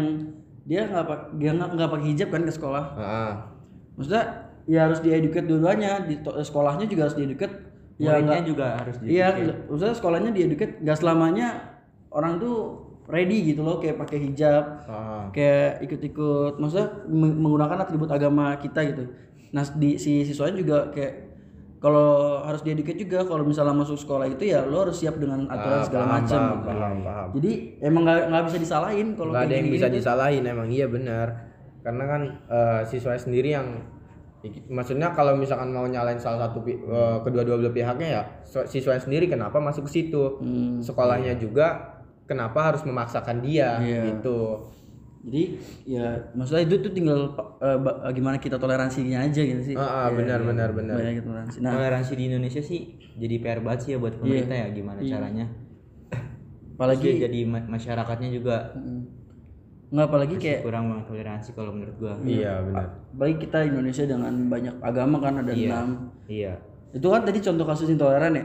dia 0.66 0.86
nggak 0.86 1.38
dia 1.38 1.50
nggak 1.54 1.90
pakai 1.90 2.06
hijab 2.14 2.28
kan 2.34 2.42
ke 2.42 2.52
sekolah. 2.52 2.84
Ah, 2.98 3.32
Maksudnya 3.94 4.24
ya 4.66 4.86
harus 4.86 5.02
dieduket 5.02 5.46
dua-duanya 5.46 6.04
di 6.06 6.18
sekolahnya 6.20 6.86
juga 6.90 7.08
harus 7.08 7.16
dieduket. 7.18 7.50
Ya 8.00 8.16
Muridnya 8.16 8.40
nggak 8.40 8.48
juga 8.48 8.66
harus 8.80 8.96
di 8.96 9.06
Iya, 9.12 9.26
maksudnya 9.68 9.94
sekolahnya 9.94 10.30
dieduket 10.32 10.70
nggak 10.80 10.98
selamanya 10.98 11.48
orang 12.10 12.40
tuh 12.40 12.56
ready 13.10 13.52
gitu 13.52 13.60
loh 13.66 13.82
kayak 13.82 13.98
pakai 13.98 14.18
hijab, 14.22 14.86
ah. 14.86 15.26
kayak 15.34 15.82
ikut-ikut, 15.84 16.62
maksudnya 16.62 17.06
meng- 17.10 17.38
menggunakan 17.42 17.82
atribut 17.82 18.06
agama 18.08 18.54
kita 18.62 18.80
gitu. 18.86 19.04
Nah 19.50 19.66
di 19.76 19.98
si 19.98 20.22
siswanya 20.22 20.54
juga 20.56 20.78
kayak 20.94 21.29
kalau 21.80 22.08
harus 22.42 22.60
dieduket 22.60 22.92
juga 22.94 23.24
kalau 23.24 23.40
misalnya 23.40 23.72
masuk 23.72 23.96
sekolah 23.96 24.28
itu 24.28 24.44
ya 24.46 24.62
lo 24.62 24.84
harus 24.84 24.94
siap 24.94 25.16
dengan 25.16 25.48
aturan 25.48 25.80
Ah, 25.80 25.82
segala 25.82 26.04
macam. 26.12 26.28
paham, 26.36 26.52
gitu. 26.54 26.68
paham, 26.68 26.96
paham. 27.00 27.28
Jadi 27.34 27.52
emang 27.80 28.02
nggak 28.04 28.44
bisa 28.46 28.58
disalahin 28.58 29.08
kalau 29.14 29.30
nggak 29.32 29.44
ada 29.44 29.54
yang 29.54 29.68
bisa 29.68 29.86
tuh. 29.86 29.94
disalahin 29.94 30.44
emang 30.44 30.68
iya 30.68 30.86
benar 30.86 31.26
karena 31.80 32.04
kan 32.06 32.22
eh, 32.46 32.80
siswa 32.84 33.16
sendiri 33.16 33.50
yang 33.50 33.66
maksudnya 34.66 35.10
kalau 35.10 35.32
misalkan 35.34 35.68
mau 35.68 35.84
nyalain 35.84 36.16
salah 36.16 36.46
satu 36.46 36.60
eh, 36.64 36.76
kedua-dua 37.20 37.56
belah 37.56 37.72
pihaknya 37.72 38.08
ya 38.10 38.22
siswa 38.64 38.96
sendiri 38.96 39.24
kenapa 39.26 39.56
masuk 39.56 39.84
ke 39.84 39.92
situ 39.94 40.36
Hmm, 40.36 40.80
sekolahnya 40.80 41.36
juga 41.36 41.96
kenapa 42.24 42.72
harus 42.72 42.80
memaksakan 42.82 43.40
dia 43.40 43.76
Iya. 43.78 44.00
gitu 44.12 44.68
Jadi 45.20 45.42
ya 45.84 46.32
maksudnya 46.32 46.64
itu 46.64 46.80
tuh 46.80 46.92
tinggal 46.92 47.36
eh, 47.60 47.76
ba- 47.76 48.08
gimana 48.10 48.40
kita 48.40 48.56
toleransinya 48.56 49.20
aja 49.20 49.42
gitu 49.44 49.60
sih. 49.60 49.76
ah, 49.76 50.04
ah, 50.04 50.08
benar 50.10 50.40
benar 50.40 50.72
benar. 50.72 50.96
Banyak 50.96 51.22
toleransi. 51.22 51.56
Nah, 51.60 51.72
toleransi 51.76 52.12
di 52.16 52.24
Indonesia 52.26 52.62
sih 52.64 52.80
jadi 53.20 53.34
PR 53.36 53.60
banget 53.60 53.80
sih 53.84 53.90
ya 53.92 53.98
buat 54.00 54.16
pemerintah 54.16 54.56
ya 54.56 54.66
gimana 54.72 55.00
caranya. 55.04 55.46
Apalagi 56.72 57.04
Terus 57.04 57.22
jadi 57.28 57.40
ma- 57.44 57.68
masyarakatnya 57.68 58.28
juga 58.32 58.72
nggak 59.90 60.06
apalagi 60.06 60.38
kayak 60.38 60.62
kurang 60.62 61.02
toleransi 61.04 61.50
kalau 61.52 61.74
menurut 61.74 61.96
gua. 61.98 62.14
Iya 62.22 62.62
benar. 62.62 62.86
apalagi 63.10 63.36
kita 63.42 63.58
Indonesia 63.66 64.04
dengan 64.06 64.32
banyak 64.48 64.74
agama 64.80 65.16
kan 65.18 65.34
ada 65.42 65.52
enam. 65.52 66.14
iya. 66.24 66.56
Itu 66.94 67.10
kan 67.10 67.26
tadi 67.26 67.42
contoh 67.42 67.66
kasus 67.68 67.90
intoleran 67.90 68.32
ya? 68.32 68.44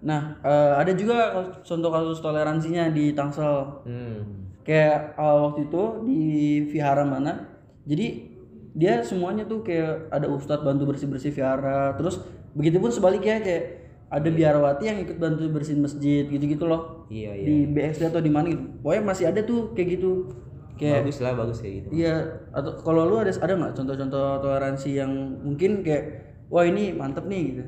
Nah 0.00 0.40
eh, 0.40 0.72
ada 0.80 0.92
juga 0.94 1.34
contoh 1.60 1.90
kasus 1.92 2.22
toleransinya 2.22 2.88
di 2.88 3.12
Tangsel. 3.12 3.82
Hmm. 3.84 4.45
Kayak 4.66 5.14
eh, 5.14 5.36
waktu 5.46 5.70
itu 5.70 5.82
di 6.02 6.22
vihara 6.66 7.06
mana 7.06 7.56
jadi 7.86 8.36
dia 8.76 9.00
semuanya 9.00 9.48
tuh 9.48 9.64
kayak 9.64 10.12
ada 10.12 10.28
ustadz 10.28 10.60
bantu 10.60 10.92
bersih 10.92 11.08
bersih 11.08 11.32
vihara. 11.32 11.96
Terus 11.96 12.20
begitupun 12.52 12.92
sebaliknya 12.92 13.40
kayak 13.40 13.88
ada 14.12 14.28
biarawati 14.28 14.84
yang 14.86 14.98
ikut 15.00 15.16
bantu 15.16 15.48
bersihin 15.48 15.80
masjid 15.80 16.28
gitu 16.28 16.44
gitu 16.44 16.68
loh. 16.68 17.08
Iya 17.08 17.32
iya. 17.32 17.46
Di 17.48 17.56
BSD 17.72 18.12
atau 18.12 18.20
di 18.20 18.28
mana 18.28 18.52
gitu. 18.52 18.68
Pokoknya 18.84 19.02
masih 19.02 19.24
ada 19.32 19.40
tuh 19.42 19.72
kayak 19.72 19.96
gitu. 19.96 20.28
Kayak 20.76 21.08
bagus 21.08 21.18
lah 21.24 21.32
bagus 21.32 21.58
kayak 21.64 21.74
gitu. 21.80 21.88
Iya, 22.04 22.14
atau 22.52 22.76
kalau 22.84 23.08
lu 23.08 23.16
ada 23.16 23.32
ada 23.32 23.52
nggak 23.56 23.74
contoh-contoh 23.80 24.44
toleransi 24.44 24.90
yang 24.92 25.10
mungkin 25.40 25.80
kayak 25.80 26.04
wah 26.52 26.68
ini 26.68 26.92
mantep 26.92 27.24
nih 27.24 27.42
gitu. 27.48 27.64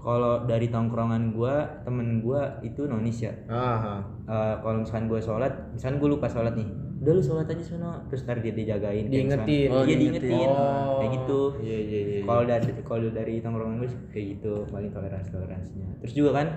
Kalau 0.00 0.44
dari 0.44 0.66
tongkrongan 0.66 1.30
gua 1.30 1.80
temen 1.80 2.18
gua 2.18 2.58
itu 2.60 2.84
nonis 2.84 3.20
ya 3.20 3.32
ah. 3.46 4.00
Eh, 4.24 4.54
kalau 4.58 4.80
misalkan 4.80 5.06
gue 5.06 5.18
sholat, 5.18 5.52
misalkan 5.70 5.98
gue 5.98 6.06
lupa 6.08 6.24
sholat 6.24 6.54
nih, 6.54 6.70
udah 7.00 7.12
lu 7.12 7.18
sholat 7.20 7.44
aja 7.44 7.64
sono, 7.66 8.06
terus 8.06 8.22
ntar 8.22 8.38
dia 8.38 8.52
dijagain, 8.52 9.10
Diingetin. 9.10 9.26
misalkan- 9.26 9.74
Oh, 9.74 9.82
iya 9.82 9.96
diingetin. 9.98 10.46
Oh. 10.46 10.96
kayak 10.96 11.10
gitu. 11.12 11.40
iya 11.60 11.78
iya 11.80 12.00
iya 12.00 12.18
Kalau 12.22 12.42
dari 12.44 12.70
kalau 12.80 13.08
dari 13.10 13.34
tongkrongan 13.38 13.76
gue 13.78 13.90
kayak 14.08 14.26
gitu, 14.32 14.52
paling 14.66 14.88
toleransi 14.88 15.28
toleransinya. 15.30 15.88
Terus 15.98 16.14
juga 16.14 16.30
kan 16.32 16.48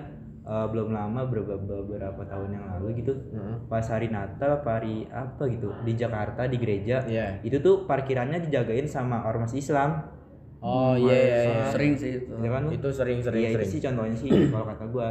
eh, 0.44 0.66
belum 0.68 0.92
lama 0.92 1.24
beberapa, 1.24 1.56
beberapa 1.56 2.22
tahun 2.22 2.48
yang 2.52 2.64
lalu 2.70 3.00
gitu, 3.00 3.16
Heeh. 3.32 3.64
pas 3.64 3.82
hari 3.82 4.06
Natal, 4.06 4.60
hari 4.60 5.08
apa 5.08 5.42
gitu 5.48 5.72
di 5.82 5.92
Jakarta 5.94 6.44
di 6.44 6.54
gereja, 6.54 7.00
Iya. 7.02 7.40
itu 7.40 7.58
tuh 7.58 7.82
parkirannya 7.84 8.38
dijagain 8.40 8.84
sama 8.84 9.24
ormas 9.24 9.50
Islam, 9.50 10.04
oh 10.64 10.96
iya 10.96 11.12
iya, 11.14 11.38
iya. 11.44 11.64
Sering 11.68 11.92
sih 11.94 12.10
itu. 12.18 12.32
ya 12.34 12.48
kan? 12.48 12.62
itu 12.68 12.88
sering 12.90 13.18
sering 13.20 13.42
Iya 13.42 13.48
itu 13.50 13.56
sering 13.58 13.70
sih 13.70 13.80
contohnya 13.82 14.16
sih 14.16 14.28
kalau 14.48 14.64
kata 14.66 14.84
gue. 14.88 15.08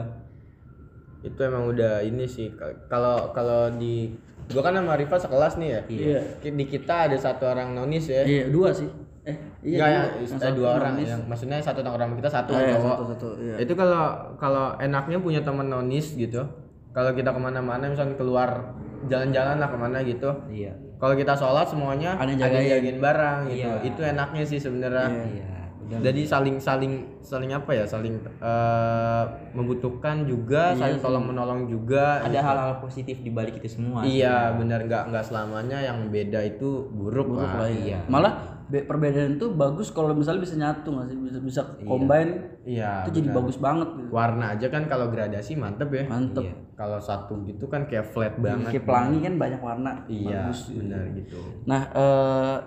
itu 1.23 1.39
emang 1.39 1.63
udah 1.67 1.93
ini 2.01 2.25
sih 2.25 2.51
kalau 2.89 3.31
kalau 3.31 3.71
di 3.71 4.11
gua 4.49 4.59
kan 4.61 4.75
sama 4.75 4.97
Rifa 4.97 5.15
sekelas 5.15 5.55
nih 5.55 5.69
ya 5.69 5.81
Iya. 5.87 6.19
Ki- 6.37 6.51
di 6.51 6.65
kita 6.65 7.07
ada 7.07 7.15
satu 7.15 7.47
orang 7.47 7.71
nonis 7.71 8.09
ya 8.09 8.23
Iya, 8.23 8.49
dua 8.49 8.69
sih. 8.69 8.89
Eh, 9.23 9.37
iya. 9.63 9.79
Enggak 9.79 9.87
dua. 9.87 10.03
ya, 10.19 10.27
satu 10.27 10.51
dua 10.53 10.69
orang 10.75 10.93
nonis. 10.93 11.07
yang 11.07 11.21
maksudnya 11.23 11.57
satu 11.57 11.79
tongkrongan 11.79 12.17
kita 12.17 12.27
satu 12.29 12.51
Ah, 12.51 12.59
iya, 12.59 12.75
cowok. 12.75 12.95
satu-satu, 12.97 13.27
iya. 13.39 13.55
Itu 13.57 13.73
kalau 13.73 14.03
kalau 14.35 14.75
enaknya 14.77 15.17
punya 15.17 15.39
teman 15.39 15.69
nonis 15.69 16.11
gitu. 16.13 16.43
Kalau 16.91 17.11
kita 17.11 17.31
ke 17.31 17.39
mana-mana 17.39 17.87
misalnya 17.87 18.13
keluar 18.13 18.75
jalan-jalan 19.05 19.57
lah 19.57 19.65
ke 19.65 19.77
mana 19.77 19.97
gitu. 20.03 20.27
Iya. 20.45 20.75
Kalau 21.03 21.19
kita 21.19 21.33
sholat 21.35 21.67
semuanya 21.67 22.15
Ada 22.15 22.31
yang 22.31 22.39
ada 22.39 22.47
jagain. 22.55 22.71
jagain 22.71 22.97
barang 23.03 23.39
gitu. 23.51 23.59
Iya. 23.59 23.73
Itu 23.83 24.01
enaknya 24.07 24.43
sih 24.47 24.55
sebenarnya. 24.55 25.07
Iya. 25.11 25.51
Udah 25.83 25.99
Jadi 25.99 26.21
saling 26.23 26.55
saling 26.63 26.93
saling 27.19 27.51
apa 27.51 27.75
ya? 27.75 27.83
Saling 27.83 28.23
eh, 28.23 29.23
membutuhkan 29.51 30.23
juga, 30.23 30.71
saling 30.79 31.03
tolong 31.03 31.27
menolong 31.27 31.67
juga. 31.67 32.23
ada 32.23 32.39
hal-hal 32.39 32.79
positif 32.79 33.19
di 33.19 33.27
balik 33.27 33.59
itu 33.59 33.67
semua. 33.67 34.07
Iya, 34.07 34.55
benar 34.55 34.87
nggak 34.87 35.11
nggak 35.11 35.25
selamanya 35.27 35.83
yang 35.83 36.07
beda 36.07 36.39
itu 36.39 36.87
buruk, 36.87 37.35
Buruk 37.35 37.51
lah, 37.51 37.67
lah. 37.67 37.69
iya. 37.69 37.99
Malah 38.07 38.31
be- 38.31 38.52
perbedaan 38.69 39.35
itu 39.35 39.51
bagus 39.51 39.89
kalau 39.89 40.11
misalnya 40.11 40.41
bisa 40.41 40.55
nyatu 40.55 40.87
nggak 40.89 41.07
sih? 41.07 41.17
Bisa 41.19 41.39
bisa 41.39 41.61
combine. 41.81 42.31
Iya. 42.63 43.03
itu 43.03 43.19
jadi 43.19 43.29
bagus 43.35 43.57
banget 43.57 43.89
gitu. 43.93 44.09
Warna 44.09 44.55
aja 44.55 44.67
kan 44.67 44.87
kalau 44.87 45.07
gradasi 45.07 45.53
mantep 45.53 45.91
ya. 45.91 46.07
Mantep. 46.07 46.47
Kalau 46.73 46.97
satu 46.97 47.43
gitu 47.43 47.67
kan 47.67 47.83
kayak 47.83 48.07
flat 48.07 48.33
banget. 48.37 48.71
Kayak 48.71 48.85
pelangi 48.85 49.17
kan 49.19 49.33
banyak 49.35 49.61
warna. 49.61 49.91
Iya, 50.07 50.47
benar 50.73 51.03
gitu. 51.13 51.39
Nah, 51.63 51.81
eh 51.91 52.57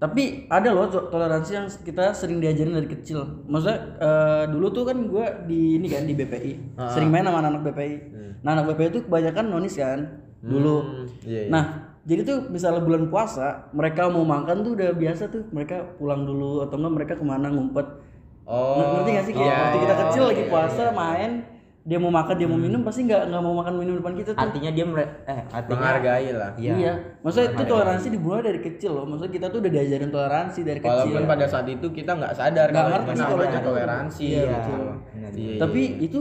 tapi 0.00 0.48
ada 0.48 0.72
loh 0.72 0.88
to- 0.88 1.08
toleransi 1.08 1.52
yang 1.52 1.66
kita 1.68 2.14
sering 2.14 2.40
diajarin 2.40 2.72
dari 2.72 2.88
kecil. 2.88 3.20
Maksudnya 3.44 3.78
eh, 4.00 4.44
dulu 4.48 4.72
tuh 4.72 4.84
kan 4.84 4.96
gue 4.96 5.26
di 5.44 5.76
ini 5.76 5.86
kan 5.86 6.08
di 6.08 6.14
BPI, 6.14 6.52
sering 6.88 7.10
main 7.10 7.20
sama 7.20 7.44
anak 7.44 7.60
BPI. 7.62 7.94
Nah 8.40 8.56
anak 8.56 8.72
BPI 8.72 8.88
itu 8.88 9.00
kebanyakan 9.04 9.44
nonis 9.50 9.76
kan 9.76 10.00
dulu. 10.40 10.76
Hmm, 10.80 11.04
iya, 11.22 11.40
iya. 11.44 11.50
Nah 11.52 11.64
jadi 12.00 12.20
tuh 12.24 12.38
misalnya 12.48 12.80
bulan 12.80 13.12
puasa 13.12 13.68
mereka 13.76 14.08
mau 14.08 14.24
makan 14.24 14.64
tuh 14.64 14.72
udah 14.72 14.96
biasa 14.96 15.28
tuh 15.28 15.44
mereka 15.52 15.84
pulang 16.00 16.24
dulu 16.24 16.64
atau 16.64 16.80
enggak 16.80 16.94
mereka 16.96 17.12
ke 17.20 17.24
mana 17.24 17.52
ngumpet. 17.52 17.86
Oh, 18.50 18.82
Ngerti 18.82 19.10
gak 19.14 19.24
sih? 19.30 19.34
Kayak 19.36 19.46
iya, 19.46 19.56
waktu 19.62 19.78
kita 19.78 19.94
iya, 19.94 20.02
kecil 20.08 20.22
lagi 20.26 20.42
iya, 20.42 20.50
puasa 20.50 20.84
main 20.90 21.32
dia 21.80 21.96
mau 21.96 22.12
makan 22.12 22.34
dia 22.36 22.44
mau 22.44 22.60
minum 22.60 22.84
pasti 22.84 23.08
nggak 23.08 23.32
nggak 23.32 23.40
mau 23.40 23.56
makan 23.56 23.72
minum 23.80 23.94
depan 24.00 24.12
kita 24.12 24.36
tuh. 24.36 24.42
Artinya 24.42 24.70
dia 24.74 24.84
mere- 24.84 25.24
eh 25.24 25.40
artinya 25.48 25.80
Menghargai 25.80 26.28
lah. 26.36 26.50
Iya. 26.60 26.72
Iya, 26.76 26.92
maksudnya 27.24 27.48
itu 27.56 27.62
toleransi 27.64 28.06
dimulai 28.12 28.42
dari 28.44 28.60
kecil 28.60 28.90
loh. 29.00 29.04
Maksudnya 29.08 29.32
kita 29.32 29.46
tuh 29.48 29.58
udah 29.64 29.72
diajarin 29.72 30.10
toleransi 30.12 30.60
dari 30.60 30.80
kecil. 30.84 30.92
Walaupun 30.92 31.24
pada 31.24 31.46
saat 31.48 31.66
itu 31.72 31.86
kita 31.88 32.12
nggak 32.20 32.32
sadar 32.36 32.68
Nggak 32.68 32.84
ngerti 32.84 33.10
itu- 33.16 33.64
toleransi. 33.64 34.24
Iya, 34.28 34.40
gitu. 34.44 34.52
betul. 34.52 34.88
Iya, 35.40 35.56
Tapi 35.56 35.80
itu 36.04 36.20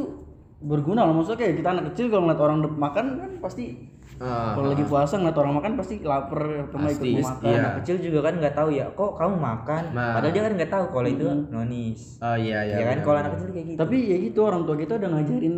berguna 0.63 1.01
loh. 1.03 1.13
Maksudnya 1.19 1.39
kayak 1.43 1.55
kita 1.59 1.69
anak 1.75 1.85
kecil 1.91 2.05
kalau 2.07 2.21
ngeliat 2.23 2.39
orang 2.39 2.57
makan 2.79 3.05
kan 3.19 3.31
pasti 3.43 3.88
Uh, 4.19 4.51
kalau 4.51 4.75
lagi 4.75 4.83
puasa 4.83 5.15
nggak 5.15 5.39
orang 5.39 5.55
makan 5.63 5.71
pasti 5.79 6.03
lapar 6.03 6.67
atau 6.67 6.75
ikut 6.75 7.23
makan. 7.23 7.47
Iya. 7.47 7.55
Anak 7.63 7.73
kecil 7.79 7.95
juga 8.03 8.19
kan 8.27 8.33
nggak 8.35 8.51
tahu 8.51 8.69
ya, 8.75 8.91
kok 8.91 9.15
kamu 9.15 9.35
makan? 9.39 9.83
Nah. 9.95 10.11
Padahal 10.19 10.33
dia 10.35 10.43
kan 10.43 10.53
nggak 10.59 10.71
tahu 10.75 10.85
kalau 10.91 11.07
itu 11.07 11.23
hmm. 11.23 11.47
nonis. 11.47 12.01
Oh 12.19 12.35
iya 12.35 12.59
iya. 12.67 12.75
Ya 12.83 12.85
kan 12.91 12.99
kalau 13.07 13.17
anak 13.23 13.31
kecil 13.39 13.49
kayak 13.55 13.67
gitu. 13.71 13.77
Tapi 13.79 13.97
ya 14.11 14.17
gitu 14.19 14.39
orang 14.43 14.61
tua 14.67 14.75
kita 14.75 14.93
udah 14.99 15.09
ngajarin 15.15 15.55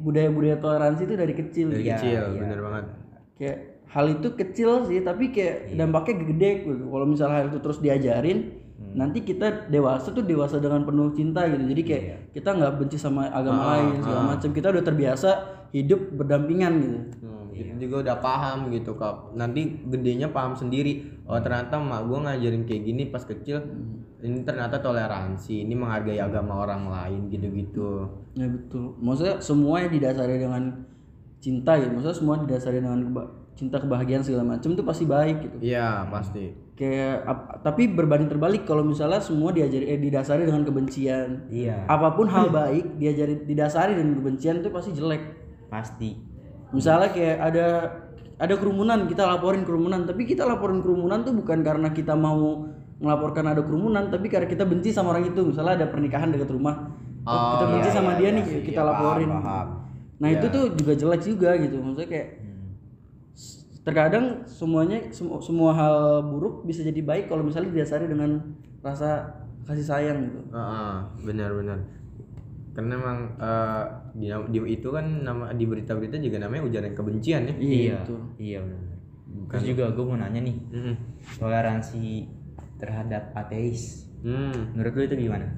budaya-budaya 0.00 0.56
toleransi 0.56 1.02
itu 1.04 1.14
dari 1.20 1.34
kecil. 1.36 1.66
Dari 1.68 1.84
ya, 1.84 1.96
kecil, 2.00 2.22
iya. 2.32 2.40
bener 2.40 2.58
banget. 2.64 2.84
Kayak 3.36 3.58
hal 3.92 4.06
itu 4.08 4.28
kecil 4.40 4.70
sih, 4.88 4.98
tapi 5.04 5.24
kayak 5.28 5.56
iya. 5.68 5.76
dampaknya 5.76 6.14
gede 6.32 6.50
gitu. 6.64 6.84
Kalau 6.88 7.04
misalnya 7.04 7.36
hal 7.44 7.46
itu 7.52 7.58
terus 7.60 7.78
diajarin, 7.84 8.38
hmm. 8.56 8.94
nanti 8.96 9.20
kita 9.20 9.68
dewasa 9.68 10.16
tuh 10.16 10.24
dewasa 10.24 10.56
dengan 10.56 10.88
penuh 10.88 11.12
cinta 11.12 11.44
gitu. 11.44 11.60
Jadi 11.60 11.82
kayak 11.84 12.02
iya. 12.08 12.16
kita 12.32 12.56
nggggak 12.56 12.72
benci 12.72 12.96
sama 12.96 13.28
agama 13.28 13.68
ah, 13.68 13.68
lain 13.76 14.00
segala 14.00 14.22
ah. 14.24 14.28
macam. 14.32 14.48
Kita 14.48 14.72
udah 14.72 14.80
terbiasa 14.80 15.30
hidup 15.76 16.00
berdampingan 16.16 16.72
gitu. 16.80 17.00
Hmm 17.20 17.37
kita 17.58 17.74
juga 17.82 17.96
udah 18.06 18.16
paham 18.22 18.70
gitu 18.70 18.94
kak. 18.94 19.34
Nanti 19.34 19.82
gedenya 19.90 20.30
paham 20.30 20.54
sendiri. 20.54 21.02
Oh 21.26 21.36
ternyata 21.42 21.76
mak 21.76 22.06
gue 22.06 22.18
ngajarin 22.24 22.64
kayak 22.64 22.82
gini 22.86 23.02
pas 23.10 23.20
kecil 23.26 23.60
hmm. 23.60 24.24
ini 24.24 24.46
ternyata 24.46 24.80
toleransi 24.80 25.66
ini 25.66 25.74
menghargai 25.74 26.22
agama 26.22 26.62
orang 26.62 26.88
lain 26.88 27.28
gitu-gitu. 27.28 28.08
Ya 28.38 28.46
betul. 28.46 28.96
Maksudnya 29.02 29.42
semua 29.42 29.82
yang 29.82 29.92
didasari 29.92 30.38
dengan 30.38 30.86
cinta 31.38 31.78
ya 31.78 31.86
maksudnya 31.86 32.16
semua 32.16 32.34
didasari 32.42 32.82
dengan 32.82 32.98
keba 33.10 33.22
cinta 33.58 33.82
kebahagiaan 33.82 34.22
segala 34.22 34.54
macam 34.54 34.70
itu 34.70 34.82
pasti 34.86 35.04
baik 35.04 35.36
gitu. 35.42 35.56
Iya 35.74 36.06
pasti. 36.06 36.54
Kayak 36.78 37.26
ap, 37.26 37.38
tapi 37.66 37.90
berbanding 37.90 38.30
terbalik 38.30 38.62
kalau 38.62 38.86
misalnya 38.86 39.18
semua 39.18 39.50
diajari 39.50 39.90
eh, 39.90 39.98
didasari 39.98 40.46
dengan 40.46 40.62
kebencian. 40.62 41.50
Iya. 41.50 41.90
Apa 41.90 42.14
pun 42.14 42.30
hal 42.30 42.54
baik 42.54 43.02
diajari 43.02 43.42
didasari 43.42 43.98
dengan 43.98 44.22
kebencian 44.22 44.62
itu 44.62 44.70
pasti 44.70 44.94
jelek. 44.94 45.22
Pasti 45.66 46.27
misalnya 46.74 47.10
kayak 47.12 47.36
ada 47.40 47.66
ada 48.38 48.54
kerumunan 48.54 49.08
kita 49.10 49.26
laporin 49.26 49.66
kerumunan 49.66 50.06
tapi 50.06 50.28
kita 50.28 50.46
laporin 50.46 50.78
kerumunan 50.84 51.26
tuh 51.26 51.34
bukan 51.34 51.64
karena 51.66 51.90
kita 51.90 52.14
mau 52.14 52.70
melaporkan 52.98 53.46
ada 53.50 53.62
kerumunan 53.62 54.10
tapi 54.10 54.30
karena 54.30 54.46
kita 54.46 54.66
benci 54.66 54.90
sama 54.94 55.14
orang 55.14 55.30
itu 55.30 55.40
misalnya 55.42 55.84
ada 55.84 55.86
pernikahan 55.90 56.30
dekat 56.30 56.50
rumah 56.50 56.94
oh, 57.26 57.58
kita 57.58 57.64
benci 57.70 57.88
iya, 57.90 57.94
sama 57.94 58.10
iya, 58.14 58.18
dia 58.18 58.30
nih 58.34 58.44
iya, 58.44 58.60
kita 58.62 58.80
iya, 58.82 58.88
laporin 58.90 59.30
paham, 59.30 59.42
paham. 59.42 59.68
nah 60.18 60.28
iya. 60.28 60.36
itu 60.38 60.46
tuh 60.50 60.64
juga 60.74 60.92
jelek 60.98 61.22
juga 61.22 61.50
gitu 61.58 61.76
maksudnya 61.82 62.10
kayak 62.10 62.28
terkadang 63.86 64.44
semuanya 64.44 64.98
semua, 65.16 65.40
semua 65.40 65.70
hal 65.72 66.20
buruk 66.28 66.68
bisa 66.68 66.84
jadi 66.84 67.00
baik 67.00 67.32
kalau 67.32 67.40
misalnya 67.40 67.72
didasari 67.72 68.04
dengan 68.04 68.52
rasa 68.84 69.40
kasih 69.64 69.84
sayang 69.84 70.28
gitu. 70.28 70.40
Uh, 70.52 70.60
uh, 70.60 70.94
benar 71.24 71.56
benar 71.56 71.78
karena 72.76 72.94
memang 72.94 73.18
uh, 73.42 73.97
di, 74.14 74.28
di 74.28 74.58
itu 74.72 74.88
kan 74.92 75.06
nama 75.24 75.52
di 75.52 75.64
berita-berita 75.64 76.16
juga 76.20 76.36
namanya 76.44 76.62
ujaran 76.68 76.92
kebencian 76.92 77.42
ya 77.48 77.54
iya 77.58 77.98
betul. 78.04 78.20
iya 78.38 78.58
benar 78.62 78.96
terus 79.48 79.64
juga 79.64 79.84
gue 79.92 80.04
mau 80.04 80.16
nanya 80.16 80.40
nih 80.44 80.56
mm. 80.56 80.94
toleransi 81.40 82.04
terhadap 82.80 83.32
ateis 83.36 84.08
mm. 84.24 84.76
menurut 84.76 84.92
lu 84.96 85.02
itu 85.04 85.16
gimana 85.16 85.48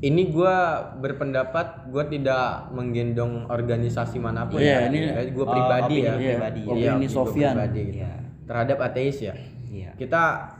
ini 0.00 0.32
gue 0.32 0.56
berpendapat 1.04 1.92
gue 1.92 2.04
tidak 2.18 2.72
menggendong 2.72 3.46
organisasi 3.52 4.16
mana 4.16 4.48
pun 4.48 4.58
yeah, 4.58 4.88
ya 4.88 4.90
ini 4.90 4.98
gue 5.30 5.46
pribadi 5.46 5.96
oh, 6.00 6.06
ya 6.08 6.12
pribadi 6.16 6.60
ya. 6.64 6.92
ini 6.96 7.06
Sofian 7.06 7.54
pribadi, 7.54 7.82
gitu. 7.92 8.06
terhadap 8.48 8.78
ateis 8.80 9.16
ya 9.20 9.34
yeah. 9.68 9.92
kita 10.00 10.56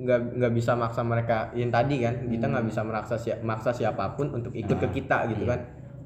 nggak 0.00 0.20
nggak 0.40 0.52
bisa 0.56 0.72
maksa 0.72 1.04
mereka 1.04 1.52
yang 1.52 1.68
tadi 1.68 2.00
kan 2.00 2.14
hmm. 2.24 2.32
kita 2.32 2.44
nggak 2.48 2.64
hmm. 2.64 2.72
bisa 2.72 2.80
memaksa 2.80 3.14
si 3.20 3.28
maksa 3.44 3.70
siapa 3.76 4.16
pun 4.16 4.32
untuk 4.32 4.52
ikut 4.56 4.76
nah, 4.80 4.82
ke 4.88 4.88
kita 4.96 5.28
gitu 5.36 5.44
iya. 5.44 5.52
kan 5.52 5.60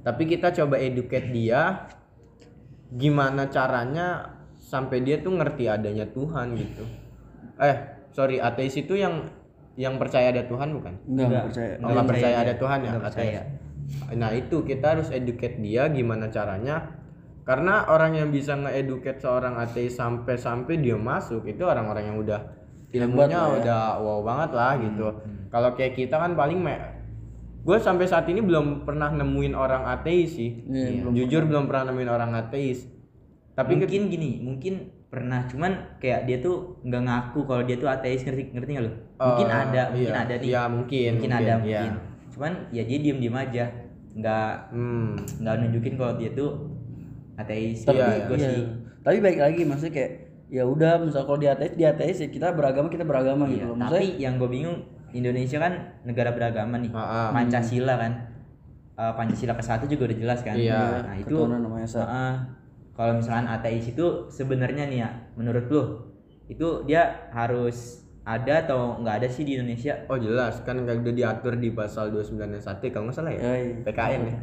tapi 0.05 0.29
kita 0.29 0.53
coba 0.53 0.77
educate 0.77 1.33
dia 1.33 1.89
gimana 2.93 3.49
caranya 3.49 4.37
sampai 4.61 5.03
dia 5.03 5.19
tuh 5.19 5.35
ngerti 5.35 5.67
adanya 5.67 6.07
Tuhan 6.07 6.55
gitu 6.55 6.85
eh 7.59 7.77
sorry 8.13 8.39
ateis 8.39 8.77
itu 8.79 8.95
yang 8.95 9.27
yang 9.75 9.99
percaya 9.99 10.31
ada 10.31 10.47
Tuhan 10.47 10.71
bukan 10.77 10.95
nggak 11.09 11.45
percaya 11.51 11.73
oh, 11.83 11.89
nggak 11.91 12.07
percaya 12.07 12.37
ada 12.47 12.55
Tuhan 12.55 12.79
ya 12.85 12.93
percaya. 13.01 13.43
nah 14.15 14.31
itu 14.31 14.63
kita 14.63 14.97
harus 14.97 15.09
educate 15.11 15.59
dia 15.59 15.91
gimana 15.91 16.31
caranya 16.31 16.95
karena 17.45 17.85
orang 17.93 18.17
yang 18.17 18.29
bisa 18.33 18.57
nge-educate 18.57 19.21
seorang 19.21 19.61
ateis 19.61 20.01
sampai-sampai 20.01 20.81
dia 20.81 20.97
masuk 20.97 21.45
itu 21.45 21.61
orang-orang 21.61 22.09
yang 22.09 22.19
udah 22.23 22.41
ilmunya 22.95 23.37
ya. 23.37 23.53
udah 23.61 23.83
wow 24.01 24.21
banget 24.25 24.51
lah 24.57 24.73
hmm. 24.73 24.83
gitu 24.89 25.07
hmm. 25.11 25.43
kalau 25.53 25.71
kayak 25.77 25.99
kita 25.99 26.17
kan 26.17 26.33
paling 26.33 26.63
me 26.63 26.75
gue 27.65 27.77
sampai 27.81 28.05
saat 28.05 28.29
ini 28.29 28.45
belum 28.45 28.85
pernah 28.85 29.09
nemuin 29.09 29.57
orang 29.57 29.89
ateis 29.89 30.37
sih 30.37 30.69
yeah, 30.69 31.01
belum 31.01 31.13
jujur 31.17 31.43
pernah. 31.43 31.49
belum 31.49 31.65
pernah 31.65 31.85
nemuin 31.91 32.11
orang 32.13 32.33
ateis 32.37 32.85
tapi 33.57 33.81
mungkin 33.81 34.13
gini 34.13 34.31
mungkin 34.45 34.75
pernah 35.09 35.47
cuman 35.47 35.97
kayak 36.03 36.27
dia 36.27 36.43
tuh 36.43 36.83
nggak 36.85 37.03
ngaku 37.07 37.41
kalau 37.47 37.63
dia 37.63 37.79
tuh 37.79 37.89
ateis 37.89 38.27
ngerti 38.27 38.51
ngerti 38.51 38.71
nggak 38.75 38.85
lo 38.85 38.93
mungkin 39.17 39.49
uh, 39.49 39.63
ada 39.63 39.83
mungkin 39.95 40.11
iya. 40.11 40.23
ada 40.27 40.35
nih 40.35 40.49
ya 40.51 40.63
mungkin 40.67 40.73
mungkin, 40.75 41.11
mungkin 41.15 41.33
ada 41.33 41.47
iya. 41.47 41.59
mungkin 41.63 41.93
cuman 42.35 42.53
ya 42.75 42.83
dia 42.83 42.99
diem 42.99 43.19
diem 43.23 43.37
aja 43.39 43.65
nggak 44.15 44.51
hmm. 44.75 45.11
nggak 45.43 45.55
nunjukin 45.63 45.95
kalau 45.95 46.13
dia 46.19 46.31
tuh 46.35 46.51
ateis 47.39 47.87
tapi 47.87 48.03
iya, 48.03 48.27
gue 48.27 48.39
iya. 48.39 48.47
sih 48.51 48.63
tapi 49.07 49.17
baik 49.23 49.39
lagi 49.39 49.63
maksudnya 49.63 49.95
kayak 49.95 50.13
ya 50.51 50.63
udah 50.67 50.93
misal 51.03 51.23
kalau 51.25 51.39
di 51.39 51.49
ateis 51.49 51.73
di 51.79 51.85
ateis 51.87 52.19
ya 52.19 52.29
kita 52.29 52.51
beragama 52.53 52.91
kita 52.91 53.07
beragama 53.07 53.47
gitu 53.49 53.55
iya, 53.55 53.65
gitu 53.65 53.75
loh. 53.75 53.79
tapi 53.87 54.07
yang 54.19 54.35
gue 54.37 54.51
bingung 54.51 54.79
Indonesia 55.15 55.63
kan 55.63 56.03
negara 56.03 56.35
beragama 56.35 56.77
nih 56.83 56.91
uh, 56.91 57.31
Pancasila 57.31 57.95
kan 57.97 58.13
uh, 58.99 59.13
Pancasila 59.15 59.55
ke 59.55 59.63
satu 59.63 59.87
juga 59.87 60.11
udah 60.11 60.19
jelas 60.19 60.41
kan 60.43 60.59
iya, 60.59 61.01
nah 61.07 61.17
itu 61.17 61.39
uh, 61.39 62.35
kalau 62.95 63.13
misalkan 63.19 63.47
ateis 63.47 63.91
itu 63.91 64.29
sebenarnya 64.31 64.91
nih 64.91 64.99
ya 65.07 65.11
menurut 65.39 65.67
lo 65.71 65.85
itu 66.51 66.85
dia 66.85 67.31
harus 67.33 68.05
ada 68.25 68.65
atau 68.65 69.05
nggak 69.05 69.21
ada 69.21 69.29
sih 69.29 69.45
di 69.45 69.61
Indonesia? 69.61 70.01
Oh 70.09 70.17
jelas 70.17 70.65
kan 70.65 70.81
udah 70.81 70.97
diatur 71.13 71.61
di 71.61 71.69
pasal 71.77 72.09
29 72.09 72.41
1 72.57 72.81
kalau 72.89 73.13
nggak 73.13 73.17
salah 73.21 73.33
ya. 73.37 73.41
Oh, 73.45 73.53
iya. 73.53 73.77
PKN 73.85 74.21
ya. 74.25 74.37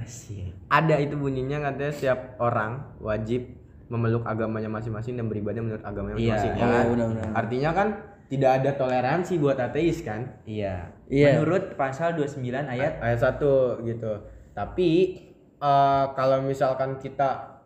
Ada 0.70 0.96
itu 1.02 1.18
bunyinya 1.18 1.58
katanya 1.66 1.90
setiap 1.90 2.38
orang 2.38 2.78
wajib 3.02 3.58
memeluk 3.90 4.24
agamanya 4.24 4.70
masing-masing 4.70 5.18
dan 5.18 5.26
beribadah 5.28 5.66
menurut 5.66 5.84
agamanya 5.84 6.16
iya. 6.16 6.38
masing-masing 6.38 6.54
iya. 6.54 6.62
ya 6.62 6.70
kan? 6.70 6.86
benar, 6.94 7.08
benar. 7.10 7.30
Artinya 7.34 7.70
kan 7.74 7.88
tidak 8.32 8.64
ada 8.64 8.72
toleransi 8.80 9.36
buat 9.44 9.60
ateis 9.60 10.00
kan? 10.08 10.40
Iya. 10.48 10.96
Iya. 11.12 11.44
Menurut 11.44 11.76
pasal 11.76 12.16
29 12.16 12.40
ayat 12.64 13.04
ayat 13.04 13.20
1 13.20 13.84
gitu. 13.84 14.24
Tapi 14.56 14.90
uh, 15.60 16.16
kalau 16.16 16.40
misalkan 16.40 16.96
kita 16.96 17.60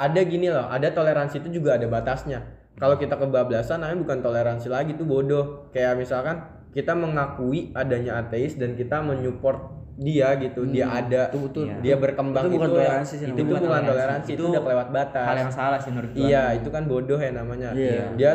ada 0.00 0.20
gini 0.24 0.48
loh, 0.48 0.72
ada 0.72 0.88
toleransi 0.88 1.44
itu 1.44 1.60
juga 1.60 1.76
ada 1.76 1.84
batasnya. 1.84 2.40
Kalau 2.80 2.96
kita 2.96 3.20
kebablasan 3.20 3.84
namanya 3.84 4.00
bukan 4.08 4.18
toleransi 4.24 4.72
lagi 4.72 4.96
tuh 4.96 5.04
bodoh. 5.04 5.68
Kayak 5.76 6.00
misalkan 6.00 6.48
kita 6.72 6.96
mengakui 6.96 7.76
adanya 7.76 8.24
ateis 8.24 8.56
dan 8.56 8.72
kita 8.72 9.04
menyupport 9.04 9.76
dia 9.96 10.36
gitu 10.36 10.68
hmm. 10.68 10.72
dia 10.76 10.86
ada 10.92 11.32
itu 11.32 11.40
betul 11.40 11.64
iya. 11.64 11.76
dia 11.80 11.94
berkembang 11.96 12.44
itu 12.44 12.52
bukan 12.52 12.68
itu, 12.68 12.76
toleransi 12.76 13.14
sih 13.16 13.26
itu, 13.32 13.32
itu 13.32 13.44
bukan 13.48 13.64
toleransi, 13.64 13.88
toleransi 13.88 14.28
itu, 14.28 14.36
itu 14.36 14.52
udah 14.52 14.62
kelewat 14.68 14.88
batas 14.92 15.24
hal 15.24 15.36
yang 15.40 15.52
salah 15.56 15.78
sih 15.80 15.88
menurut 15.88 16.10
iya 16.12 16.44
itu 16.52 16.68
kan 16.68 16.84
bodoh 16.84 17.16
ya 17.16 17.32
namanya 17.32 17.72
yeah. 17.72 18.12
dia 18.12 18.32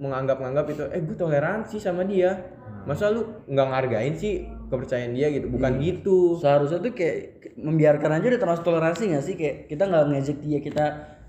menganggap-anggap 0.00 0.66
itu 0.72 0.82
eh 0.88 1.00
gue 1.04 1.16
toleransi 1.16 1.76
sama 1.76 2.02
dia. 2.08 2.32
Hmm. 2.70 2.88
masa 2.88 3.12
lu 3.12 3.44
nggak 3.44 3.66
ngargain 3.66 4.14
sih 4.16 4.48
kepercayaan 4.72 5.12
dia 5.12 5.28
gitu? 5.28 5.52
Bukan 5.52 5.76
hmm. 5.76 5.82
gitu. 5.84 6.18
Seharusnya 6.40 6.80
tuh 6.80 6.96
kayak 6.96 7.52
membiarkan 7.60 8.16
aja 8.16 8.26
udah 8.32 8.40
termasuk 8.40 8.64
toleransi 8.64 9.02
gak 9.12 9.24
sih? 9.24 9.34
Kayak 9.36 9.68
kita 9.68 9.84
nggak 9.84 10.04
ngejek 10.08 10.38
dia 10.40 10.58
kita 10.64 10.84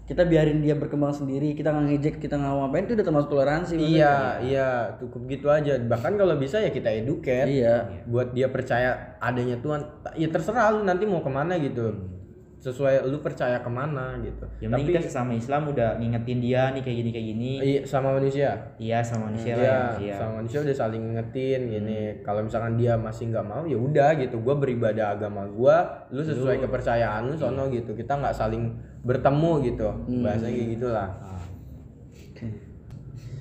kita 0.08 0.28
biarin 0.28 0.60
dia 0.60 0.76
berkembang 0.76 1.16
sendiri 1.16 1.56
kita 1.56 1.72
nggak 1.72 1.86
ngejek 1.88 2.16
kita 2.20 2.36
nggak 2.36 2.52
ngapain 2.52 2.84
itu 2.84 2.94
udah 3.00 3.06
termasuk 3.08 3.30
toleransi 3.32 3.74
iya 3.80 4.44
iya 4.44 4.68
cukup 4.96 5.22
gitu 5.28 5.48
aja. 5.52 5.76
Bahkan 5.76 6.14
kalau 6.16 6.36
bisa 6.40 6.64
ya 6.64 6.72
kita 6.72 6.88
educate 6.88 7.52
iya. 7.52 8.04
buat 8.08 8.32
dia 8.32 8.48
percaya 8.48 9.20
adanya 9.20 9.60
Tuhan. 9.60 9.84
Ya 10.16 10.32
terserah 10.32 10.72
lu 10.72 10.88
nanti 10.88 11.04
mau 11.04 11.20
ke 11.20 11.32
mana 11.32 11.60
gitu. 11.60 11.92
Hmm 11.92 12.22
sesuai 12.62 13.10
lu 13.10 13.18
percaya 13.26 13.58
ke 13.58 13.70
mana 13.74 14.14
gitu. 14.22 14.46
Yang 14.62 14.72
Tapi 14.78 14.82
kita 14.94 15.00
sesama 15.10 15.34
Islam 15.34 15.74
udah 15.74 15.98
ngingetin 15.98 16.38
dia 16.38 16.70
nih 16.70 16.86
kayak 16.86 16.98
gini 17.02 17.10
kayak 17.10 17.28
gini. 17.34 17.52
Iya 17.58 17.82
sama 17.90 18.14
manusia. 18.14 18.54
Iya 18.78 19.02
sama 19.02 19.34
manusia 19.34 19.54
iya, 19.58 19.66
lah. 19.66 19.92
Iya 19.98 20.14
sama 20.22 20.32
manusia 20.38 20.60
udah 20.62 20.76
saling 20.78 21.02
ngingetin 21.02 21.62
gini. 21.74 22.02
Hmm. 22.06 22.18
Kalau 22.22 22.42
misalkan 22.46 22.78
dia 22.78 22.94
masih 23.02 23.34
nggak 23.34 23.46
mau 23.50 23.66
ya 23.66 23.78
udah 23.82 24.10
gitu. 24.22 24.38
Gue 24.46 24.56
beribadah 24.62 25.18
agama 25.18 25.50
gue, 25.50 25.76
lu 26.14 26.22
sesuai 26.22 26.62
lu, 26.62 26.70
kepercayaan 26.70 27.22
lu 27.26 27.34
sono 27.34 27.66
iya. 27.66 27.82
gitu. 27.82 27.98
Kita 27.98 28.14
nggak 28.22 28.36
saling 28.38 28.64
bertemu 29.02 29.52
gitu. 29.66 29.90
Hmm. 29.90 30.22
Bahasanya 30.22 30.54
kayak 30.54 30.70
gitulah. 30.78 31.10
Ah. 31.18 31.44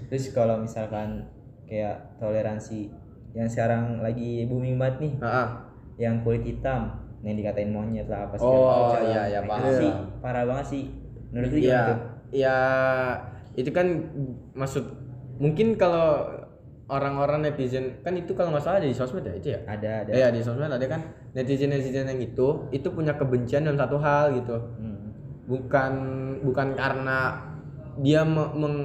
Terus 0.08 0.24
kalau 0.32 0.64
misalkan 0.64 1.28
kayak 1.68 2.16
toleransi 2.16 2.88
yang 3.36 3.52
sekarang 3.52 4.00
lagi 4.00 4.48
booming 4.48 4.80
banget 4.80 4.96
nih. 5.04 5.12
Ah. 5.20 5.68
Yang 6.00 6.14
kulit 6.24 6.42
hitam 6.48 6.99
yang 7.20 7.36
dikatain 7.36 7.70
monyet 7.70 8.08
lah 8.08 8.28
apa 8.28 8.34
sih 8.40 8.48
oh 8.48 8.96
iya 9.04 9.22
iya 9.28 9.40
paham. 9.44 9.76
sih 9.76 9.90
parah 10.24 10.44
banget 10.48 10.66
sih. 10.72 10.84
Menurut 11.30 11.50
lu 11.52 11.60
ya 11.60 11.82
ya 12.32 12.56
itu 13.54 13.70
kan 13.70 13.86
maksud 14.56 14.84
mungkin 15.36 15.76
kalau 15.76 16.26
orang-orang 16.90 17.46
netizen 17.46 18.02
kan 18.02 18.16
itu 18.16 18.32
kalau 18.34 18.50
nggak 18.50 18.64
salah 18.64 18.78
ada 18.82 18.88
di 18.88 18.96
sosmed 18.96 19.22
ya 19.22 19.34
itu 19.36 19.48
ya? 19.52 19.60
Ada 19.68 19.90
ada. 20.06 20.10
Ya 20.16 20.26
di 20.32 20.40
sosmed 20.40 20.72
ada 20.72 20.86
kan. 20.88 21.00
Netizen 21.36 21.70
netizen 21.70 22.08
yang 22.08 22.18
itu 22.18 22.66
itu 22.72 22.88
punya 22.90 23.14
kebencian 23.14 23.68
dalam 23.68 23.78
satu 23.78 23.96
hal 24.00 24.36
gitu. 24.40 24.56
Hmm. 24.80 24.98
bukan 25.50 25.92
bukan 26.46 26.78
karena 26.78 27.49
dia 28.00 28.20
meng, 28.22 28.48
meng, 28.54 28.76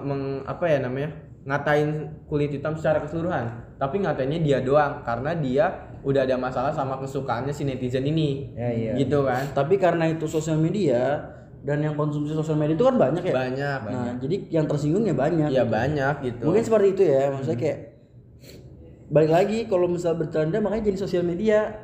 meng, 0.00 0.22
apa 0.44 0.64
ya 0.64 0.78
namanya 0.78 1.10
ngatain 1.44 1.90
kulit 2.24 2.48
hitam 2.50 2.72
secara 2.72 2.98
keseluruhan 2.98 3.46
tapi 3.74 3.98
ngatainnya 3.98 4.40
dia 4.40 4.58
doang 4.60 5.02
karena 5.02 5.34
dia 5.34 5.64
udah 6.00 6.22
ada 6.22 6.36
masalah 6.36 6.70
sama 6.70 6.96
kesukaannya 6.96 7.50
si 7.50 7.62
netizen 7.62 8.02
ini 8.02 8.54
Ya, 8.54 8.68
iya. 8.70 8.92
gitu 8.94 9.24
kan 9.24 9.50
Tapi 9.50 9.76
karena 9.76 10.06
itu 10.06 10.24
sosial 10.26 10.56
media 10.56 11.20
dan 11.60 11.80
yang 11.80 11.92
konsumsi 11.94 12.32
sosial 12.32 12.54
media 12.54 12.72
itu 12.72 12.84
kan 12.84 12.94
banyak 12.94 13.22
ya. 13.22 13.32
banyak 13.34 13.78
Nah, 13.86 14.12
jadi 14.18 14.36
yang 14.50 14.66
tersinggung 14.66 15.02
ya 15.02 15.12
banyak. 15.12 15.48
ya 15.48 15.64
banyak 15.64 16.14
gitu 16.22 16.42
Mungkin 16.44 16.62
seperti 16.62 16.88
itu 16.90 17.02
ya, 17.04 17.22
maksudnya 17.30 17.56
kayak 17.58 17.78
balik 19.06 19.30
lagi 19.30 19.58
kalau 19.64 19.86
misal 19.86 20.12
bercanda 20.14 20.58
makanya 20.58 20.84
jadi 20.86 20.98
sosial 20.98 21.24
media. 21.24 21.80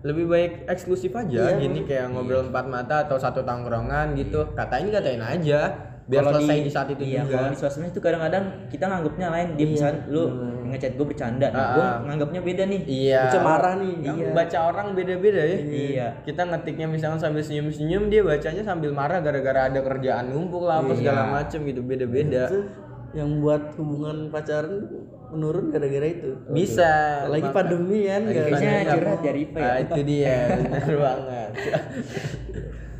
lebih 0.00 0.28
baik 0.28 0.52
eksklusif 0.66 1.12
aja 1.14 1.48
Iya. 1.50 1.56
gini 1.58 1.80
kayak 1.82 2.12
ngobrol 2.12 2.44
empat 2.44 2.68
mata 2.68 3.08
atau 3.08 3.16
satu 3.16 3.40
tangkrongan 3.40 4.12
gitu 4.14 4.52
katain 4.52 4.92
katain 4.92 5.16
aja 5.18 5.72
biar 6.04 6.20
Kalau 6.20 6.36
selesai 6.36 6.58
di, 6.58 6.68
saat 6.68 6.88
itu 6.90 7.02
iya, 7.02 7.20
juga 7.20 7.32
Kalau 7.34 7.48
di 7.48 7.56
sosmed 7.56 7.88
itu 7.88 7.96
kadang-kadang 7.98 8.44
kita 8.68 8.84
nganggapnya 8.84 9.26
lain. 9.26 9.48
Dia 9.54 9.66
misal 9.66 9.92
lu 10.06 10.22
ngechat 10.66 10.92
gue 10.94 11.06
bercanda, 11.06 11.46
nah, 11.48 11.56
Ah, 11.56 11.68
gue 11.70 11.80
ah. 11.82 11.94
nganggapnya 12.04 12.40
beda 12.40 12.62
nih. 12.66 12.80
iya 12.84 13.20
Bisa 13.24 13.40
marah 13.40 13.74
nih. 13.74 13.94
Iya. 14.04 14.28
baca 14.30 14.58
orang 14.66 14.86
beda-beda 14.92 15.40
ya 15.40 15.58
Iya. 15.58 16.06
kita 16.22 16.42
ngetiknya 16.44 16.86
misalnya 16.86 17.16
sambil 17.16 17.40
senyum-senyum 17.40 18.08
dia 18.08 18.20
bacanya 18.20 18.62
sambil 18.62 18.90
marah 18.90 19.18
gara-gara 19.18 19.66
ada 19.66 19.80
kerjaan 19.80 20.28
numpuk 20.28 20.62
lah 20.62 20.80
apa 20.80 20.92
segala 20.92 21.22
macem 21.32 21.62
gitu 21.62 21.80
beda-beda 21.80 22.52
yang 23.12 23.38
buat 23.38 23.72
hubungan 23.74 24.28
pacaran 24.28 24.90
menurun 25.30 25.70
gara-gara 25.70 26.04
itu. 26.04 26.30
bisa 26.48 27.24
Lagi 27.26 27.48
Maka- 27.48 27.56
pandemi 27.56 28.00
kan. 28.04 28.22
Lagi 28.24 28.40
pandemi. 28.50 28.92
curhat 28.92 29.20
dari 29.20 29.40
Ipa 29.42 29.58
ya. 29.58 29.64
Ah, 29.64 29.78
itu 29.80 30.00
dia 30.02 30.36
benar 30.60 30.94
banget 31.00 31.50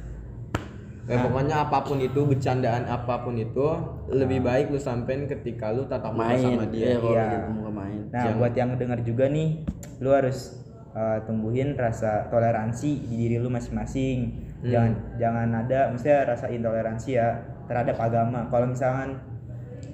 Ya, 1.04 1.20
pokoknya 1.20 1.68
apa 1.68 1.84
pun 1.84 2.00
itu 2.00 2.20
bercandaan 2.24 2.88
apa 2.88 3.20
pun 3.20 3.36
itu 3.36 3.66
lebih 4.08 4.40
baik 4.40 4.72
lu 4.72 4.80
sampein 4.80 5.28
ketika 5.28 5.68
lu 5.68 5.84
tatap 5.84 6.16
muka 6.16 6.32
main 6.32 6.40
sama 6.40 6.64
dia 6.72 6.96
Iya, 6.96 6.96
Iya. 6.96 7.24
ke 7.44 7.70
main. 7.70 8.00
Nah, 8.08 8.24
buat 8.40 8.52
yang 8.56 8.72
dengar 8.80 9.04
juga 9.04 9.28
nih, 9.28 9.68
lu 10.00 10.08
harus 10.08 10.64
uh, 10.96 11.20
tumbuhin 11.28 11.76
rasa 11.76 12.24
toleransi 12.32 13.04
di 13.04 13.14
diri 13.20 13.36
lu 13.36 13.52
masing-masing. 13.52 14.18
Hmm. 14.64 14.70
Jangan 14.72 14.92
jangan 15.20 15.48
ada 15.52 15.78
maksudnya 15.92 16.18
rasa 16.24 16.46
intoleransi 16.48 17.10
ya 17.12 17.28
terhadap 17.68 18.00
agama. 18.00 18.48
Kalau 18.48 18.64
misalkan 18.64 19.20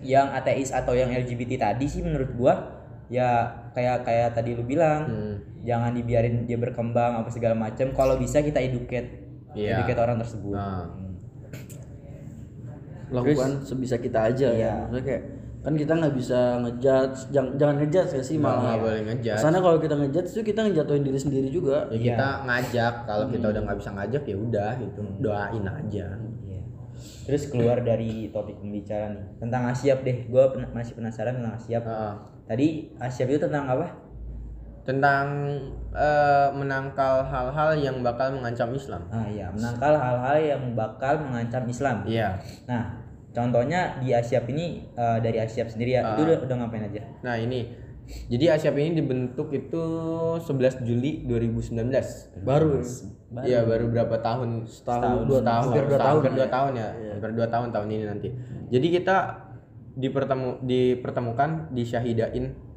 yang 0.07 0.31
ateis 0.31 0.70
atau 0.70 0.94
yang 0.94 1.11
LGBT 1.11 1.59
tadi 1.59 1.90
sih 1.90 2.07
menurut 2.07 2.31
gua 2.38 2.55
ya 3.11 3.51
kayak 3.75 4.07
kayak 4.07 4.29
tadi 4.38 4.55
lu 4.55 4.62
bilang, 4.62 5.11
Hmm. 5.11 5.35
jangan 5.66 5.90
dibiarin 5.90 6.46
dia 6.46 6.55
berkembang 6.55 7.18
apa 7.18 7.27
segala 7.35 7.59
macam. 7.59 7.90
Kalau 7.90 8.14
bisa 8.14 8.38
kita 8.38 8.62
educate 8.62 9.27
Iya. 9.52 9.76
educate 9.78 10.00
orang 10.00 10.18
tersebut. 10.18 10.54
Nah. 10.54 10.86
lakukan 13.10 13.66
sebisa 13.66 13.98
kita 13.98 14.30
aja 14.30 14.48
ya. 14.48 14.54
Iya. 14.54 14.72
Maksudnya 14.84 15.02
kayak 15.04 15.22
kan 15.60 15.74
kita 15.76 15.92
nggak 15.92 16.14
bisa 16.14 16.38
ngejudge, 16.58 17.18
jangan 17.28 17.52
jangan 17.58 17.74
ngejudge 17.76 18.10
ya 18.14 18.22
sih 18.22 18.36
malah. 18.38 18.62
nggak 18.64 18.78
boleh 18.80 19.00
ngejudge. 19.04 19.36
Kesannya 19.36 19.60
kalau 19.60 19.78
kita 19.78 19.94
ngejudge 19.94 20.30
itu 20.30 20.40
kita 20.46 20.60
ngejatuhin 20.62 21.02
diri 21.02 21.18
sendiri 21.18 21.48
juga. 21.50 21.78
ya 21.90 21.98
kita 22.00 22.28
ngajak 22.46 22.94
kalau 23.04 23.26
kita 23.28 23.46
udah 23.46 23.60
nggak 23.60 23.78
bisa 23.78 23.90
ngajak 23.92 24.22
ya 24.24 24.36
udah 24.38 24.70
gitu 24.78 25.00
doain 25.18 25.64
aja 25.66 26.06
Iya. 26.40 26.62
Terus 27.26 27.42
keluar 27.46 27.78
dari 27.80 28.30
topik 28.30 28.56
pembicaraan 28.56 29.12
nih 29.12 29.26
tentang 29.38 29.62
Asyap 29.66 29.98
deh. 30.00 30.16
Gua 30.26 30.48
pen- 30.48 30.70
masih 30.70 30.94
penasaran 30.94 31.34
tentang 31.34 31.54
Asyap. 31.54 31.82
Heeh. 31.82 32.14
Tadi 32.46 32.66
Asyap 32.96 33.26
itu 33.28 33.38
tentang 33.40 33.66
apa? 33.66 33.86
Tentang 34.84 35.26
eh, 35.92 36.48
menangkal 36.56 37.26
hal-hal 37.28 37.76
yang 37.76 38.00
bakal 38.00 38.32
mengancam 38.32 38.72
Islam. 38.72 39.04
Ah 39.12 39.28
iya, 39.28 39.52
menangkal 39.52 39.92
hal-hal 39.96 40.38
yang 40.40 40.62
bakal 40.72 41.20
mengancam 41.20 41.64
Islam. 41.68 42.02
iya. 42.08 42.40
Nah, 42.64 42.96
contohnya 43.30 44.00
di 44.00 44.16
Asyap 44.16 44.48
ini 44.48 44.88
eh, 44.96 45.18
dari 45.20 45.38
Asyap 45.40 45.68
sendiri 45.68 46.00
ya, 46.00 46.16
itu 46.16 46.24
udah, 46.24 46.38
udah 46.44 46.56
ngapain 46.64 46.84
aja? 46.88 47.02
nah 47.20 47.36
ini. 47.36 47.90
Jadi 48.26 48.50
Asyap 48.50 48.74
ini 48.74 48.98
dibentuk 48.98 49.54
itu 49.54 49.82
11 50.42 50.82
Juli 50.82 51.22
2019 51.30 52.42
Baru 52.42 52.82
Iya 53.46 53.62
baru 53.62 53.86
berapa 53.86 54.18
tahun? 54.18 54.66
Setahun, 54.66 55.30
dua 55.30 55.46
tahun, 55.46 55.62
hampir 55.70 55.84
dua 55.86 55.94
setahun, 55.94 56.02
tahun 56.02 56.18
hampir 56.18 56.32
dua 56.34 56.42
ya. 56.42 56.50
tahun 56.50 56.72
ya. 56.74 56.88
Hampir 57.14 57.30
dua 57.38 57.46
tahun 57.46 57.68
tahun 57.70 57.86
ini 57.86 58.04
nanti. 58.10 58.28
Jadi 58.74 58.86
kita 58.90 59.16
dipertemu 59.94 60.66
dipertemukan 60.66 61.70
di 61.70 61.82
Syahidain 61.86 62.69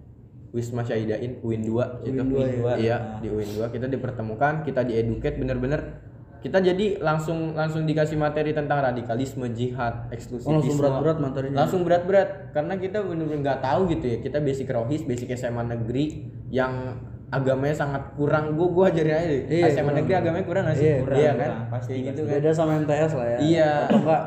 Wisma 0.54 0.86
Syahidain 0.86 1.42
UIN 1.42 1.66
2 1.66 2.06
itu 2.06 2.22
ya. 2.64 2.76
iya 2.78 2.98
di 3.18 3.28
UIN 3.28 3.50
2 3.58 3.74
kita 3.74 3.90
dipertemukan 3.90 4.62
kita 4.62 4.86
dieduket 4.86 5.36
bener-bener 5.36 5.98
kita 6.40 6.60
jadi 6.60 7.00
langsung 7.00 7.56
langsung 7.56 7.84
dikasih 7.84 8.16
materi 8.16 8.52
tentang 8.52 8.84
radikalisme 8.84 9.48
jihad 9.50 10.06
Oh, 10.06 10.14
eksklusivisme 10.14 10.54
langsung 10.54 10.78
berat-berat 10.78 11.18
materinya. 11.18 11.56
langsung 11.58 11.82
berat-berat 11.82 12.30
karena 12.52 12.74
kita 12.76 12.98
bener-bener 13.00 13.40
nggak 13.42 13.60
tahu 13.60 13.82
gitu 13.90 14.06
ya 14.06 14.18
kita 14.20 14.38
basic 14.40 14.68
rohis 14.68 15.02
basic 15.02 15.32
SMA 15.34 15.64
negeri 15.64 16.28
yang 16.48 17.00
agamanya 17.30 17.74
sangat 17.74 18.14
kurang 18.14 18.54
gua 18.54 18.68
gua 18.70 18.86
ajarin 18.88 19.10
aja 19.10 19.26
deh. 19.26 19.42
Iya, 19.50 19.66
SMA 19.72 19.82
kurang. 19.82 19.96
negeri 19.98 20.14
agamanya 20.14 20.46
kurang 20.46 20.64
nggak 20.64 20.78
sih 20.78 20.86
Iya, 20.86 20.98
kurang, 21.02 21.18
iya 21.18 21.32
kan 21.32 21.50
kurang. 21.50 21.64
Pasti, 21.72 21.90
Kayak 21.90 22.06
gitu 22.06 22.22
kan 22.22 22.34
Beda 22.38 22.50
sama 22.54 22.72
MTS 22.78 23.12
lah 23.16 23.26
ya. 23.26 23.38
Iya. 23.42 23.70
Atau 23.82 23.98
enggak 23.98 24.22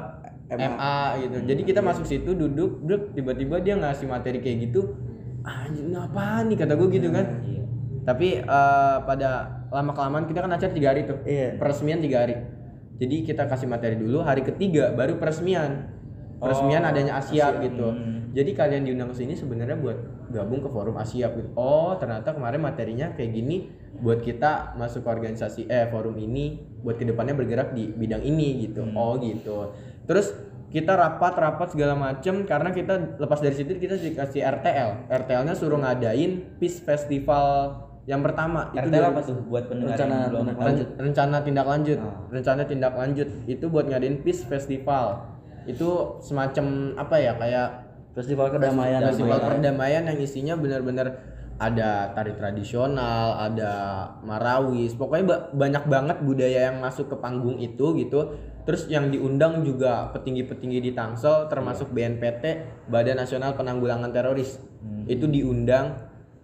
MA. 0.49 0.67
MA 0.73 0.97
gitu 1.21 1.37
jadi 1.45 1.63
kita 1.65 1.81
masuk 1.83 2.05
situ 2.05 2.31
duduk 2.33 2.71
duduk 2.81 3.03
tiba-tiba 3.13 3.57
dia 3.61 3.75
ngasih 3.77 4.07
materi 4.07 4.39
kayak 4.39 4.59
gitu 4.65 4.81
anjing 5.47 5.95
apaan 5.95 6.51
nih? 6.51 6.57
Kata 6.59 6.75
gue 6.75 6.89
gitu 6.91 7.09
kan. 7.15 7.27
Iya. 7.47 7.63
tapi 8.07 8.39
eh, 8.39 8.97
pada 9.03 9.31
lama 9.71 9.91
kelamaan 9.91 10.31
kita 10.31 10.39
kan 10.39 10.53
acara 10.55 10.71
tiga 10.71 10.95
hari 10.95 11.07
tuh. 11.07 11.19
Iya. 11.27 11.59
peresmian 11.59 11.99
tiga 11.99 12.23
hari. 12.23 12.35
Jadi 12.97 13.17
kita 13.27 13.45
kasih 13.45 13.69
materi 13.69 13.99
dulu 13.99 14.23
hari 14.23 14.47
ketiga 14.47 14.95
baru 14.95 15.19
peresmian. 15.19 15.91
Peresmian 16.37 16.85
Oh, 16.85 16.91
adanya 16.93 17.13
Asia. 17.19 17.49
gitu. 17.65 17.89
Hmm. 17.89 18.29
jadi 18.37 18.53
kalian 18.53 18.85
diundang 18.85 19.09
ke 19.09 19.25
sini 19.25 19.33
sebenarnya 19.33 19.81
buat 19.81 19.97
gabung 20.29 20.61
ke 20.61 20.69
forum 20.69 21.01
Asia 21.01 21.33
gitu. 21.33 21.49
Oh 21.57 21.97
ternyata 21.97 22.37
kemarin 22.37 22.61
materinya 22.61 23.17
kayak 23.17 23.33
gini 23.33 23.73
buat 23.97 24.21
kita 24.21 24.77
masuk 24.77 25.03
ke 25.03 25.09
organisasi 25.09 25.65
eh 25.73 25.89
forum 25.89 26.21
ini 26.21 26.61
buat 26.85 27.01
ke 27.01 27.09
depannya 27.09 27.33
bergerak 27.33 27.73
di 27.73 27.89
bidang 27.89 28.21
ini 28.21 28.69
gitu. 28.69 28.85
Hmm. 28.85 28.93
oh 28.93 29.17
gitu. 29.17 29.73
Terus 30.05 30.37
kita 30.67 30.93
rapat 30.93 31.33
rapat 31.33 31.69
segala 31.71 31.95
macem 31.95 32.43
karena 32.43 32.69
kita 32.69 33.17
lepas 33.17 33.39
dari 33.39 33.55
situ 33.55 33.75
kita 33.75 33.95
dikasih 33.95 34.43
RTL 34.43 35.09
RTL-nya 35.09 35.55
suruh 35.55 35.79
ngadain 35.79 36.59
Peace 36.59 36.81
Festival 36.81 37.79
yang 38.05 38.23
pertama. 38.23 38.71
Itu 38.71 38.87
RTL 38.87 38.93
dari- 38.93 39.09
apa 39.09 39.21
tuh? 39.21 39.37
Buat 39.45 39.65
pendengar 39.67 39.99
Rencana 39.99 40.15
yang 40.15 40.29
belum? 40.29 40.41
tindak 40.41 40.57
tahu? 40.57 40.67
Ren- 40.69 40.93
rencana 41.01 41.37
tindak 41.43 41.67
lanjut. 41.67 41.99
Ah. 41.99 42.17
rencana 42.29 42.63
tindak 42.63 42.93
lanjut. 42.95 43.29
Itu 43.45 43.65
buat 43.67 43.85
ngadain 43.85 44.17
peace 44.21 44.43
festival. 44.43 45.07
Itu 45.65 45.89
semacam 46.21 46.65
apa 46.95 47.17
ya 47.17 47.35
kayak 47.35 47.69
Festival 48.13 48.49
kedamaian. 48.49 49.03
festival 49.05 49.39
perdamaian 49.39 50.03
yang 50.03 50.17
isinya 50.17 50.55
benar-benar 50.55 51.19
ada 51.57 52.13
tari 52.13 52.33
tradisional 52.33 53.37
ada 53.37 53.73
marawis. 54.23 54.95
Pokoknya 54.95 55.25
ba- 55.27 55.45
banyak 55.53 55.85
banget 55.85 56.17
budaya 56.21 56.71
yang 56.71 56.79
masuk 56.79 57.09
ke 57.09 57.17
panggung 57.17 57.59
itu 57.59 57.93
gitu 57.97 58.39
terus 58.67 58.91
yang 58.91 59.15
diundang 59.15 59.63
juga 59.63 60.11
petinggi-petinggi 60.11 60.83
di 60.83 60.91
Tangsel 60.91 61.47
termasuk 61.47 61.95
BNPT 61.95 62.45
Badan 62.91 63.23
Nasional 63.23 63.55
Penanggulangan 63.55 64.11
Teroris. 64.11 64.59
Itu 65.07 65.31
diundang 65.31 65.95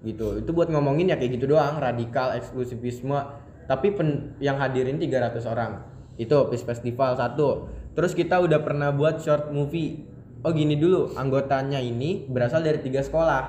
gitu. 0.06 0.38
Itu 0.38 0.54
buat 0.54 0.70
ngomongin 0.70 1.10
ya 1.10 1.18
kayak 1.18 1.42
gitu 1.42 1.50
doang 1.50 1.82
radikal 1.82 2.30
eksklusivisme. 2.38 3.18
Tapi 3.66 3.94
pen- 3.94 4.38
yang 4.38 4.58
hadirin 4.62 5.02
300 5.02 5.42
orang. 5.50 5.82
Itu 6.14 6.46
Peace 6.46 6.62
Festival 6.62 7.18
satu. 7.18 7.66
Terus 7.98 8.14
kita 8.14 8.38
udah 8.38 8.62
pernah 8.62 8.94
buat 8.94 9.18
short 9.18 9.50
movie. 9.50 10.06
Oh 10.46 10.54
gini 10.54 10.78
dulu 10.78 11.14
anggotanya 11.18 11.82
ini 11.82 12.26
berasal 12.30 12.62
dari 12.62 12.78
tiga 12.78 13.02
sekolah. 13.02 13.42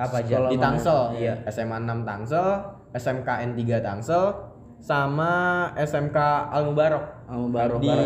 Apa 0.00 0.24
aja? 0.24 0.48
di 0.48 0.56
Tangsel. 0.56 1.00
Iya. 1.20 1.34
SMA 1.48 1.76
6 1.84 2.08
Tangsel 2.08 2.48
SMKN 2.96 3.56
3 3.56 3.84
Tangsel 3.84 4.24
sama 4.80 5.30
SMK 5.76 6.16
Al 6.50 6.72
Mubarok. 6.72 7.04
Al 7.28 7.38
Mubarok 7.46 7.80
di 7.84 7.96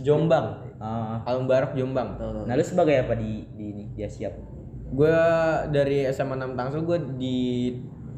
Jombang. 0.00 0.76
Ah, 0.80 1.20
Al 1.28 1.44
Mubarok 1.44 1.76
Jombang. 1.76 2.16
Nah 2.48 2.54
lu 2.56 2.64
sebagai 2.64 3.04
apa 3.04 3.14
di 3.14 3.44
di 3.54 3.64
ini? 3.70 3.84
Di 3.94 4.02
Asyap? 4.04 4.60
gue 4.90 5.18
dari 5.70 6.02
SMA 6.10 6.34
6 6.34 6.58
Tangsel 6.58 6.82
gue 6.82 6.98
di 7.14 7.38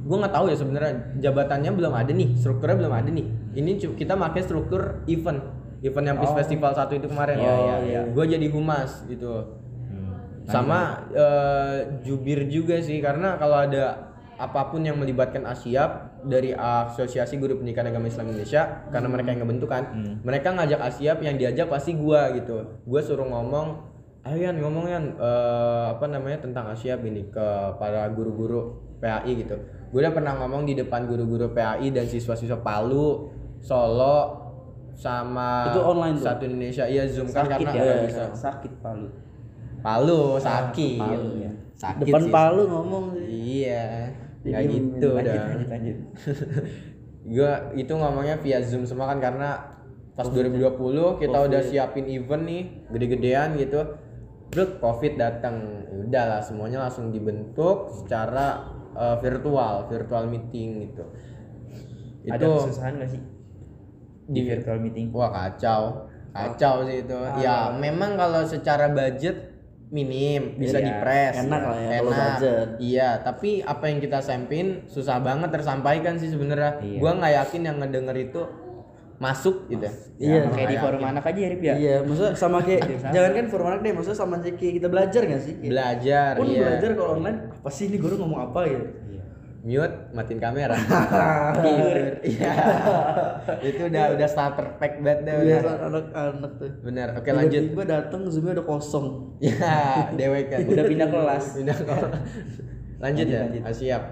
gue 0.03 0.17
nggak 0.19 0.35
tahu 0.35 0.51
ya 0.51 0.57
sebenarnya. 0.57 0.95
Jabatannya 1.21 1.71
belum 1.77 1.93
ada 1.95 2.11
nih 2.11 2.35
strukturnya 2.35 2.77
belum 2.81 2.95
ada 2.95 3.11
nih. 3.13 3.27
Ini 3.55 3.71
kita 3.95 4.19
pakai 4.19 4.43
struktur 4.43 5.05
event. 5.07 5.41
Event 5.83 6.07
yang 6.15 6.19
Peace 6.19 6.35
Festival 6.35 6.73
satu 6.75 6.95
itu 6.95 7.07
kemarin. 7.11 7.43
Iya, 7.43 7.55
iya, 7.59 7.77
iya. 7.83 8.01
gue 8.11 8.25
jadi 8.25 8.47
humas 8.51 9.05
gitu. 9.07 9.61
Hmm. 9.93 10.19
sama 10.43 11.07
eh, 11.15 12.03
jubir 12.03 12.51
juga 12.51 12.83
sih 12.83 12.99
karena 12.99 13.39
kalau 13.39 13.63
ada 13.63 14.11
apa 14.35 14.75
pun 14.75 14.83
yang 14.83 14.99
melibatkan 14.99 15.47
Asyap 15.47 16.12
dari 16.27 16.55
Asosiasi 16.55 17.37
Guru 17.37 17.59
Pendidikan 17.59 17.87
Agama 17.87 18.07
Islam 18.07 18.31
Indonesia 18.31 18.87
karena 18.89 19.09
mereka 19.11 19.29
yang 19.35 19.41
ngebentuk 19.43 19.69
kan 19.69 19.85
mereka 20.23 20.55
ngajak 20.55 20.81
Asyap 20.81 21.19
yang 21.21 21.35
diajak 21.37 21.67
pasti 21.67 21.99
gua 21.99 22.31
gitu 22.33 22.63
gue 22.87 23.01
suruh 23.03 23.27
ngomong 23.27 23.91
ayo 24.23 24.39
Yan 24.39 24.63
ngomong 24.63 24.87
Yan 24.87 25.05
eh, 25.19 25.85
apa 25.95 26.07
namanya 26.07 26.39
tentang 26.39 26.71
Asyap 26.71 27.03
ini 27.03 27.27
ke 27.27 27.47
para 27.77 28.07
guru-guru 28.15 28.79
PAI 29.03 29.35
gitu 29.35 29.59
gue 29.91 29.99
udah 29.99 30.15
pernah 30.15 30.39
ngomong 30.39 30.63
di 30.63 30.79
depan 30.79 31.11
guru-guru 31.11 31.51
PAI 31.51 31.91
dan 31.91 32.07
siswa-siswa 32.07 32.63
Palu 32.63 33.29
Solo 33.59 34.39
sama 34.95 35.73
Itu 35.73 35.81
online 35.83 36.21
tuh? 36.21 36.25
satu 36.31 36.43
Indonesia 36.47 36.85
iya 36.87 37.09
zoom 37.09 37.27
kan 37.33 37.49
sakit 37.51 37.67
karena 37.67 37.83
ya 37.83 37.95
Palu. 37.97 38.07
bisa 38.07 38.25
sakit 38.31 38.73
palu 38.79 39.09
Palu 39.83 40.23
sakit 40.39 41.01
Palu, 41.03 41.31
ya. 41.43 41.53
sakit 41.75 42.05
Depan 42.07 42.23
sih. 42.23 42.31
Palu 42.31 42.63
ngomong 42.71 43.05
sih. 43.19 43.27
iya 43.67 44.13
nggak 44.43 44.63
Jadi 44.63 44.75
gitu 44.75 45.09
lanjut 45.15 45.31
dah. 45.31 45.47
lanjut 45.47 45.69
lanjut. 45.71 45.99
Gua 47.35 47.53
itu 47.79 47.93
ngomongnya 47.95 48.37
via 48.43 48.59
zoom 48.67 48.83
semua 48.83 49.07
kan 49.15 49.23
karena 49.23 49.51
pas 50.13 50.27
2020 50.29 51.23
kita 51.23 51.39
udah 51.49 51.61
siapin 51.63 52.07
event 52.11 52.45
nih 52.45 52.63
gede-gedean 52.91 53.55
gitu. 53.57 53.81
Terus 54.53 54.77
covid 54.83 55.17
datang 55.17 55.83
Ya 55.93 56.09
udahlah 56.09 56.41
semuanya 56.41 56.89
langsung 56.89 57.13
dibentuk 57.13 57.93
secara 57.93 58.65
eh, 58.97 59.17
virtual 59.21 59.93
virtual 59.93 60.25
meeting 60.25 60.89
gitu. 60.89 61.05
Ada 62.33 62.41
itu 62.41 62.49
kesusahan 62.49 62.93
gak 62.97 63.11
sih? 63.13 63.23
Di 64.33 64.41
virtual 64.41 64.81
meeting? 64.81 65.13
Wah 65.13 65.29
kacau. 65.29 66.09
Kacau 66.33 66.89
sih 66.89 67.05
itu. 67.05 67.19
Ya 67.45 67.69
memang 67.77 68.17
kalau 68.17 68.41
secara 68.49 68.89
budget 68.89 69.52
minim 69.93 70.57
bisa 70.57 70.81
Iya, 70.81 70.89
dipres 70.89 71.35
enak 71.45 71.63
lah 71.69 71.79
ya 71.79 71.91
kalau 72.01 72.13
budget. 72.17 72.69
iya 72.81 73.09
tapi 73.21 73.61
apa 73.61 73.85
yang 73.93 73.99
kita 74.01 74.19
sampaikan 74.25 74.69
susah 74.89 75.21
banget 75.21 75.53
tersampaikan 75.53 76.17
sih 76.17 76.33
sebenarnya. 76.33 76.81
Iya. 76.81 76.99
gua 76.99 77.13
nggak 77.21 77.33
yakin 77.45 77.61
yang 77.69 77.77
ngedenger 77.77 78.17
itu 78.17 78.43
masuk 79.23 79.71
gitu. 79.71 79.87
Iya, 80.19 80.51
kayak 80.51 80.69
di 80.75 80.77
forum 80.83 81.03
anak 81.07 81.23
aja 81.31 81.39
ya 81.39 81.49
Rip 81.55 81.63
ya? 81.63 81.75
Iya, 81.79 81.97
maksudnya 82.03 82.33
sama 82.35 82.59
kayak 82.59 82.91
jangan 83.15 83.31
kan 83.39 83.47
forum 83.47 83.67
anak 83.71 83.81
deh, 83.87 83.93
maksudnya 83.95 84.19
sama 84.19 84.35
kayak 84.43 84.75
kita 84.83 84.89
belajar 84.91 85.23
gak 85.31 85.43
sih? 85.47 85.55
Kayak, 85.63 85.71
belajar 85.71 86.33
pun 86.35 86.47
iya. 86.51 86.61
belajar 86.67 86.91
kalau 86.99 87.11
online 87.23 87.39
apa 87.55 87.71
sih 87.71 87.85
ini 87.87 87.97
guru 88.03 88.15
ngomong 88.19 88.41
apa? 88.51 88.61
gitu? 88.67 88.87
Mute 89.63 89.97
matiin 90.11 90.43
kamera. 90.43 90.75
Tidur. 91.65 92.19
Iya. 92.27 92.53
Itu 93.71 93.83
udah 93.87 94.05
udah 94.19 94.29
starter 94.29 94.67
pack 94.83 94.99
banget 94.99 95.19
deh 95.31 95.35
udah. 95.39 95.59
Biasa 95.63 95.73
anak-anak 95.87 96.53
tuh. 96.59 96.71
bener 96.83 97.09
oke 97.15 97.31
lanjut. 97.31 97.63
Tiba-tiba 97.71 97.85
datang 97.87 98.21
zoomnya 98.27 98.53
udah 98.59 98.67
kosong. 98.67 99.07
ya 99.39 99.55
dewek 100.19 100.51
kan. 100.51 100.67
Udah 100.67 100.85
pindah 100.85 101.09
kelas. 101.09 101.45
Pindah 101.63 101.79
ke 101.79 101.97
lanjut 103.03 103.27
ya 103.27 103.51
Asiap 103.67 104.03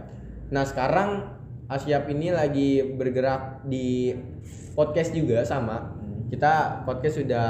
nah 0.50 0.66
sekarang 0.66 1.38
Asiap 1.70 2.10
ini 2.10 2.34
lagi 2.34 2.82
bergerak 2.82 3.62
di 3.62 4.10
podcast 4.74 5.14
juga 5.14 5.46
sama. 5.46 5.94
Kita 6.26 6.82
podcast 6.82 7.22
sudah 7.22 7.46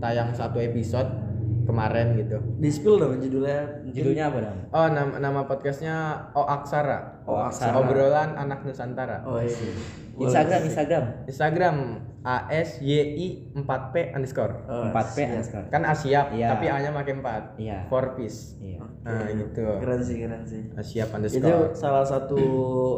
tayang 0.00 0.32
satu 0.32 0.64
episode 0.64 1.23
kemarin 1.64 2.06
gitu 2.14 2.36
Di 2.56 2.68
spill 2.68 2.96
dong 2.96 3.16
judulnya. 3.16 3.84
judulnya 3.86 4.24
apa 4.28 4.38
dong 4.40 4.58
oh 4.70 4.88
nama 4.88 5.12
nama 5.18 5.40
podcastnya 5.44 5.96
O 6.32 6.42
Aksara 6.42 7.24
Oh, 7.24 7.40
Aksara. 7.40 7.72
obrolan 7.74 8.36
anak 8.36 8.62
Nusantara 8.62 9.24
Oh 9.24 9.40
iya. 9.40 9.72
Instagram 10.14 10.60
Instagram 10.62 11.04
Instagram 11.24 11.76
A 12.22 12.46
S 12.48 12.78
Y 12.78 12.92
I 13.16 13.28
4 13.50 13.64
P 13.90 14.12
underscore 14.12 14.60
Oh, 14.64 14.86
4 14.86 14.92
p 15.10 15.18
sekarang 15.42 15.68
kan 15.68 15.82
Asiap 15.84 16.30
Iya. 16.30 16.52
tapi 16.52 16.68
A 16.68 16.76
nya 16.78 16.90
makin 16.90 17.18
4 17.18 17.56
Iya. 17.56 17.88
for 17.88 18.12
peace 18.14 18.56
iya 18.58 18.80
nah 19.00 19.24
gitu 19.26 19.60
Keren 19.60 20.00
sih, 20.00 20.16
keren 20.18 20.40
sih. 20.42 20.62
Asiap 20.74 21.08
Itu 21.08 21.16
underscore 21.18 21.72
salah 21.72 22.00
satu 22.02 22.36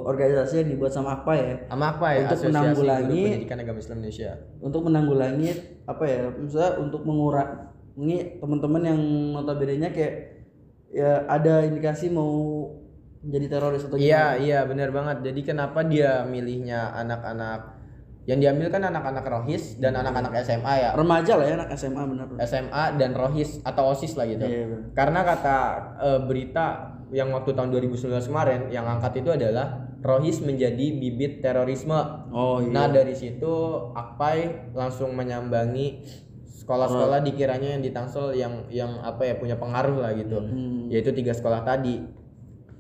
organisasi 0.05 0.63
yang 0.63 0.71
dibuat 0.71 0.91
sama 0.91 1.17
apa 1.17 1.33
ya? 1.35 1.55
sama 1.67 1.87
apa 1.93 2.07
ya 2.09 2.19
Untuk 2.25 2.35
Asosiasi 2.37 2.51
menanggulangi- 2.53 3.11
Guru 3.17 3.27
Pendidikan 3.29 3.59
Agama 3.59 3.79
Islam 3.79 3.97
Indonesia 3.97 4.31
Untuk 4.59 4.81
menanggulangi 4.83 5.51
apa 5.85 6.05
ya? 6.05 6.19
Misalnya 6.33 6.73
untuk 6.81 7.03
mengurangi 7.03 7.55
teman-teman 7.97 8.83
yang 8.85 9.01
notabene-nya 9.33 9.91
kayak 9.91 10.15
ya 10.93 11.25
ada 11.27 11.65
indikasi 11.65 12.13
mau 12.13 12.69
menjadi 13.25 13.59
teroris 13.59 13.83
atau 13.89 13.99
iya 13.99 14.39
iya 14.39 14.63
benar 14.69 14.95
banget. 14.95 15.33
Jadi 15.33 15.41
kenapa 15.43 15.83
dia 15.83 16.23
milihnya 16.23 16.95
anak-anak 16.95 17.75
yang 18.27 18.43
diambil 18.43 18.75
kan 18.75 18.83
anak-anak 18.83 19.23
rohis 19.27 19.79
dan 19.79 19.95
anak-anak 19.99 20.35
SMA 20.43 20.75
ya? 20.83 20.91
Remaja 20.95 21.33
lah 21.39 21.47
ya 21.47 21.55
anak 21.59 21.71
SMA 21.79 22.03
benar. 22.07 22.27
SMA 22.47 22.85
dan 22.99 23.11
rohis 23.15 23.63
atau 23.63 23.95
osis 23.95 24.15
lah 24.19 24.27
gitu. 24.27 24.47
Iya, 24.47 24.93
karena 24.95 25.21
kata 25.27 25.57
eh, 26.03 26.21
berita 26.27 26.97
yang 27.15 27.31
waktu 27.31 27.55
tahun 27.55 27.71
2019 27.71 28.31
kemarin 28.31 28.61
yang 28.75 28.87
angkat 28.87 29.23
itu 29.23 29.31
adalah 29.31 29.95
rohis 30.03 30.43
menjadi 30.43 30.87
bibit 30.99 31.39
terorisme. 31.39 31.99
Oh 32.35 32.59
iya. 32.59 32.71
Nah 32.71 32.87
dari 32.91 33.15
situ 33.15 33.55
Akpai 33.95 34.71
langsung 34.75 35.15
menyambangi 35.15 36.03
sekolah-sekolah 36.57 37.21
dikiranya 37.21 37.77
yang 37.77 37.83
di 37.83 37.93
Tangsel 37.93 38.33
yang 38.33 38.65
yang 38.67 38.97
apa 39.01 39.23
ya 39.23 39.37
punya 39.37 39.55
pengaruh 39.55 40.01
lah 40.01 40.13
gitu, 40.13 40.41
Hmm. 40.41 40.89
yaitu 40.89 41.13
tiga 41.13 41.31
sekolah 41.31 41.61
tadi 41.63 42.01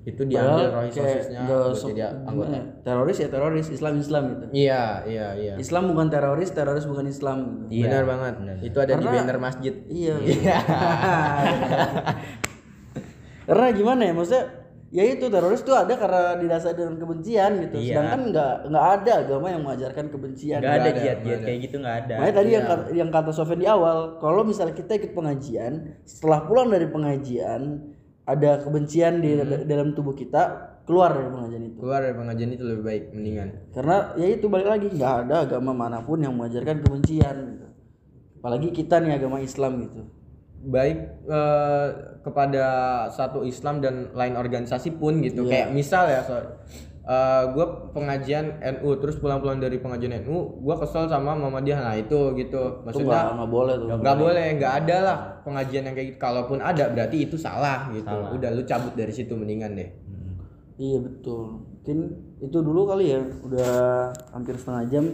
itu 0.06 0.22
diambil 0.22 0.70
kayak 0.70 0.94
sosisnya 0.94 1.42
jadi 1.42 1.74
gimana 1.74 2.08
anggota. 2.24 2.54
ya? 2.54 2.62
Teroris 2.80 3.18
ya 3.18 3.28
teroris, 3.28 3.66
Islam 3.68 3.92
Islam 3.98 4.22
gitu. 4.30 4.44
Iya 4.54 4.82
iya 5.04 5.26
iya. 5.34 5.54
Islam 5.58 5.90
bukan 5.90 6.06
teroris, 6.08 6.50
teroris 6.50 6.86
bukan 6.86 7.06
Islam. 7.06 7.38
Gitu. 7.66 7.82
Iya, 7.82 7.84
Benar 7.90 8.04
banget. 8.06 8.34
Itu 8.62 8.78
ada 8.78 8.94
di 8.94 9.02
Karena- 9.02 9.18
banner 9.18 9.38
masjid. 9.42 9.74
Iya. 9.90 10.14
Karena 13.46 13.66
gimana 13.70 14.02
ya 14.02 14.12
maksudnya 14.12 14.44
ya 14.94 15.02
itu 15.02 15.26
teroris 15.26 15.66
itu 15.66 15.74
ada 15.74 15.94
karena 15.98 16.38
didasari 16.38 16.78
dengan 16.78 16.96
kebencian 16.96 17.50
gitu. 17.66 17.76
Iya. 17.78 17.86
Sedangkan 17.90 18.20
nggak 18.30 18.54
nggak 18.70 18.86
ada 18.98 19.12
agama 19.26 19.46
yang 19.50 19.62
mengajarkan 19.66 20.04
kebencian. 20.08 20.58
nggak 20.62 20.76
ada 20.78 20.90
ada. 20.94 21.34
kayak 21.42 21.58
gitu 21.66 21.76
nggak 21.82 21.96
ada 22.06 22.14
Makanya 22.22 22.34
tadi 22.38 22.50
yang 22.50 22.64
Iya. 22.64 22.70
kata, 22.70 22.84
yang 22.94 23.10
kata 23.10 23.30
Sofian 23.30 23.60
di 23.60 23.68
awal, 23.68 23.98
kalau 24.22 24.42
misalnya 24.46 24.74
kita 24.74 24.92
ikut 24.94 25.12
pengajian, 25.12 25.72
setelah 26.06 26.46
pulang 26.46 26.70
dari 26.70 26.86
pengajian 26.86 27.62
ada 28.26 28.50
kebencian 28.58 29.22
di 29.22 29.38
Hmm. 29.38 29.66
dalam 29.66 29.94
tubuh 29.94 30.14
kita, 30.14 30.42
keluar 30.82 31.14
dari 31.14 31.30
pengajian 31.30 31.62
itu. 31.66 31.76
Keluar 31.78 32.00
dari 32.02 32.14
pengajian 32.14 32.50
itu 32.54 32.64
lebih 32.64 32.82
baik 32.82 33.04
mendingan. 33.10 33.48
Karena 33.74 33.96
ya 34.14 34.26
itu 34.30 34.46
balik 34.46 34.68
lagi 34.70 34.86
nggak 34.90 35.14
ada 35.26 35.36
agama 35.46 35.70
mana 35.74 35.98
pun 36.02 36.18
yang 36.22 36.34
mengajarkan 36.34 36.82
kebencian. 36.82 37.36
Gitu. 37.54 37.66
Apalagi 38.38 38.68
kita 38.70 39.02
nih 39.02 39.18
agama 39.18 39.42
Islam 39.42 39.82
gitu. 39.82 40.06
Baik 40.66 40.98
eh, 41.30 41.88
kepada 42.26 42.66
satu 43.14 43.46
Islam 43.46 43.78
dan 43.78 44.10
lain 44.10 44.34
organisasi 44.34 44.98
pun 44.98 45.22
gitu. 45.22 45.46
Iya. 45.46 45.50
Kayak 45.50 45.68
misal 45.78 46.04
ya, 46.10 46.20
so, 46.26 46.34
gue 47.54 47.66
pengajian 47.94 48.58
NU 48.58 48.98
terus 48.98 49.14
pulang-pulang 49.22 49.62
dari 49.62 49.78
pengajian 49.78 50.26
NU, 50.26 50.58
gue 50.58 50.74
kesel 50.82 51.06
sama 51.06 51.38
Muhammadiyah. 51.38 51.78
Nah 51.78 51.94
itu 51.94 52.34
gitu. 52.34 52.82
Itu 52.82 53.06
Maksudnya 53.06 53.30
nggak 53.30 53.50
boleh 53.50 53.74
tuh. 53.78 53.86
nggak 54.02 54.16
boleh 54.18 54.44
nggak 54.58 54.72
ada 54.82 54.96
lah 55.06 55.16
pengajian 55.46 55.86
yang 55.86 55.94
kayak 55.94 56.08
gitu 56.10 56.18
kalaupun 56.18 56.58
ada 56.58 56.90
berarti 56.90 57.30
itu 57.30 57.38
salah 57.38 57.86
gitu 57.94 58.10
udah 58.10 58.50
lu 58.50 58.66
cabut 58.66 58.98
dari 58.98 59.14
situ 59.14 59.38
mendingan 59.38 59.78
deh 59.78 59.90
Iya 60.76 61.00
betul. 61.00 61.64
Mungkin 61.80 61.98
itu 62.36 62.58
dulu 62.60 62.84
kali 62.84 63.16
ya. 63.16 63.20
Udah 63.48 63.72
hampir 64.28 64.60
setengah 64.60 64.84
jam. 64.92 65.04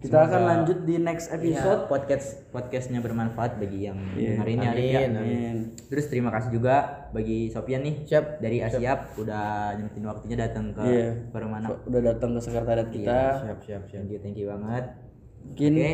Kita 0.00 0.16
akan 0.24 0.40
lanjut 0.42 0.78
di 0.82 0.96
next 0.96 1.28
Iya, 1.28 1.36
episode. 1.36 1.80
podcast 1.86 2.26
podcastnya 2.48 2.98
bermanfaat 2.98 3.60
bagi 3.60 3.84
yang 3.84 4.00
Iya. 4.16 4.40
hari 4.40 4.56
ini 4.56 4.64
Arif 4.64 4.80
ya. 4.86 5.00
Amin, 5.04 5.12
Amin. 5.14 5.56
Terus 5.86 6.04
terima 6.08 6.32
kasih 6.32 6.50
juga 6.50 6.76
bagi 7.12 7.52
Sofian 7.52 7.84
nih 7.84 8.08
siap 8.08 8.40
dari 8.40 8.58
Asiap 8.58 9.12
udah 9.14 9.76
nyempetin 9.76 10.04
waktunya 10.04 10.36
datang 10.40 10.72
ke 10.72 10.80
Iya. 10.82 11.08
forum 11.28 11.52
anak. 11.52 11.84
Udah 11.84 12.00
datang 12.02 12.32
ke 12.32 12.40
sekretariat 12.40 12.88
kita. 12.88 13.18
siap 13.44 13.58
siap 13.60 13.82
siap 13.86 14.00
Thank 14.00 14.10
you, 14.10 14.18
thank 14.18 14.36
you 14.36 14.48
banget. 14.48 14.84
Mungkin 15.42 15.72
Oke. 15.74 15.92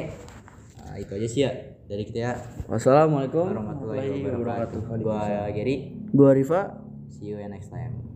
Nah, 0.78 0.94
itu 0.96 1.10
aja 1.12 1.26
sih 1.26 1.40
ya 1.42 1.50
dari 1.84 2.02
kita 2.06 2.18
ya. 2.20 2.32
wassalamualaikum 2.70 3.42
Warahmatullahi 3.42 4.22
wabarakatuh. 4.22 4.80
Gua 5.02 5.50
Gary. 5.50 5.76
Gua 6.14 6.30
Rifa. 6.30 6.78
See 7.10 7.34
you 7.34 7.42
next 7.42 7.74
time. 7.74 8.15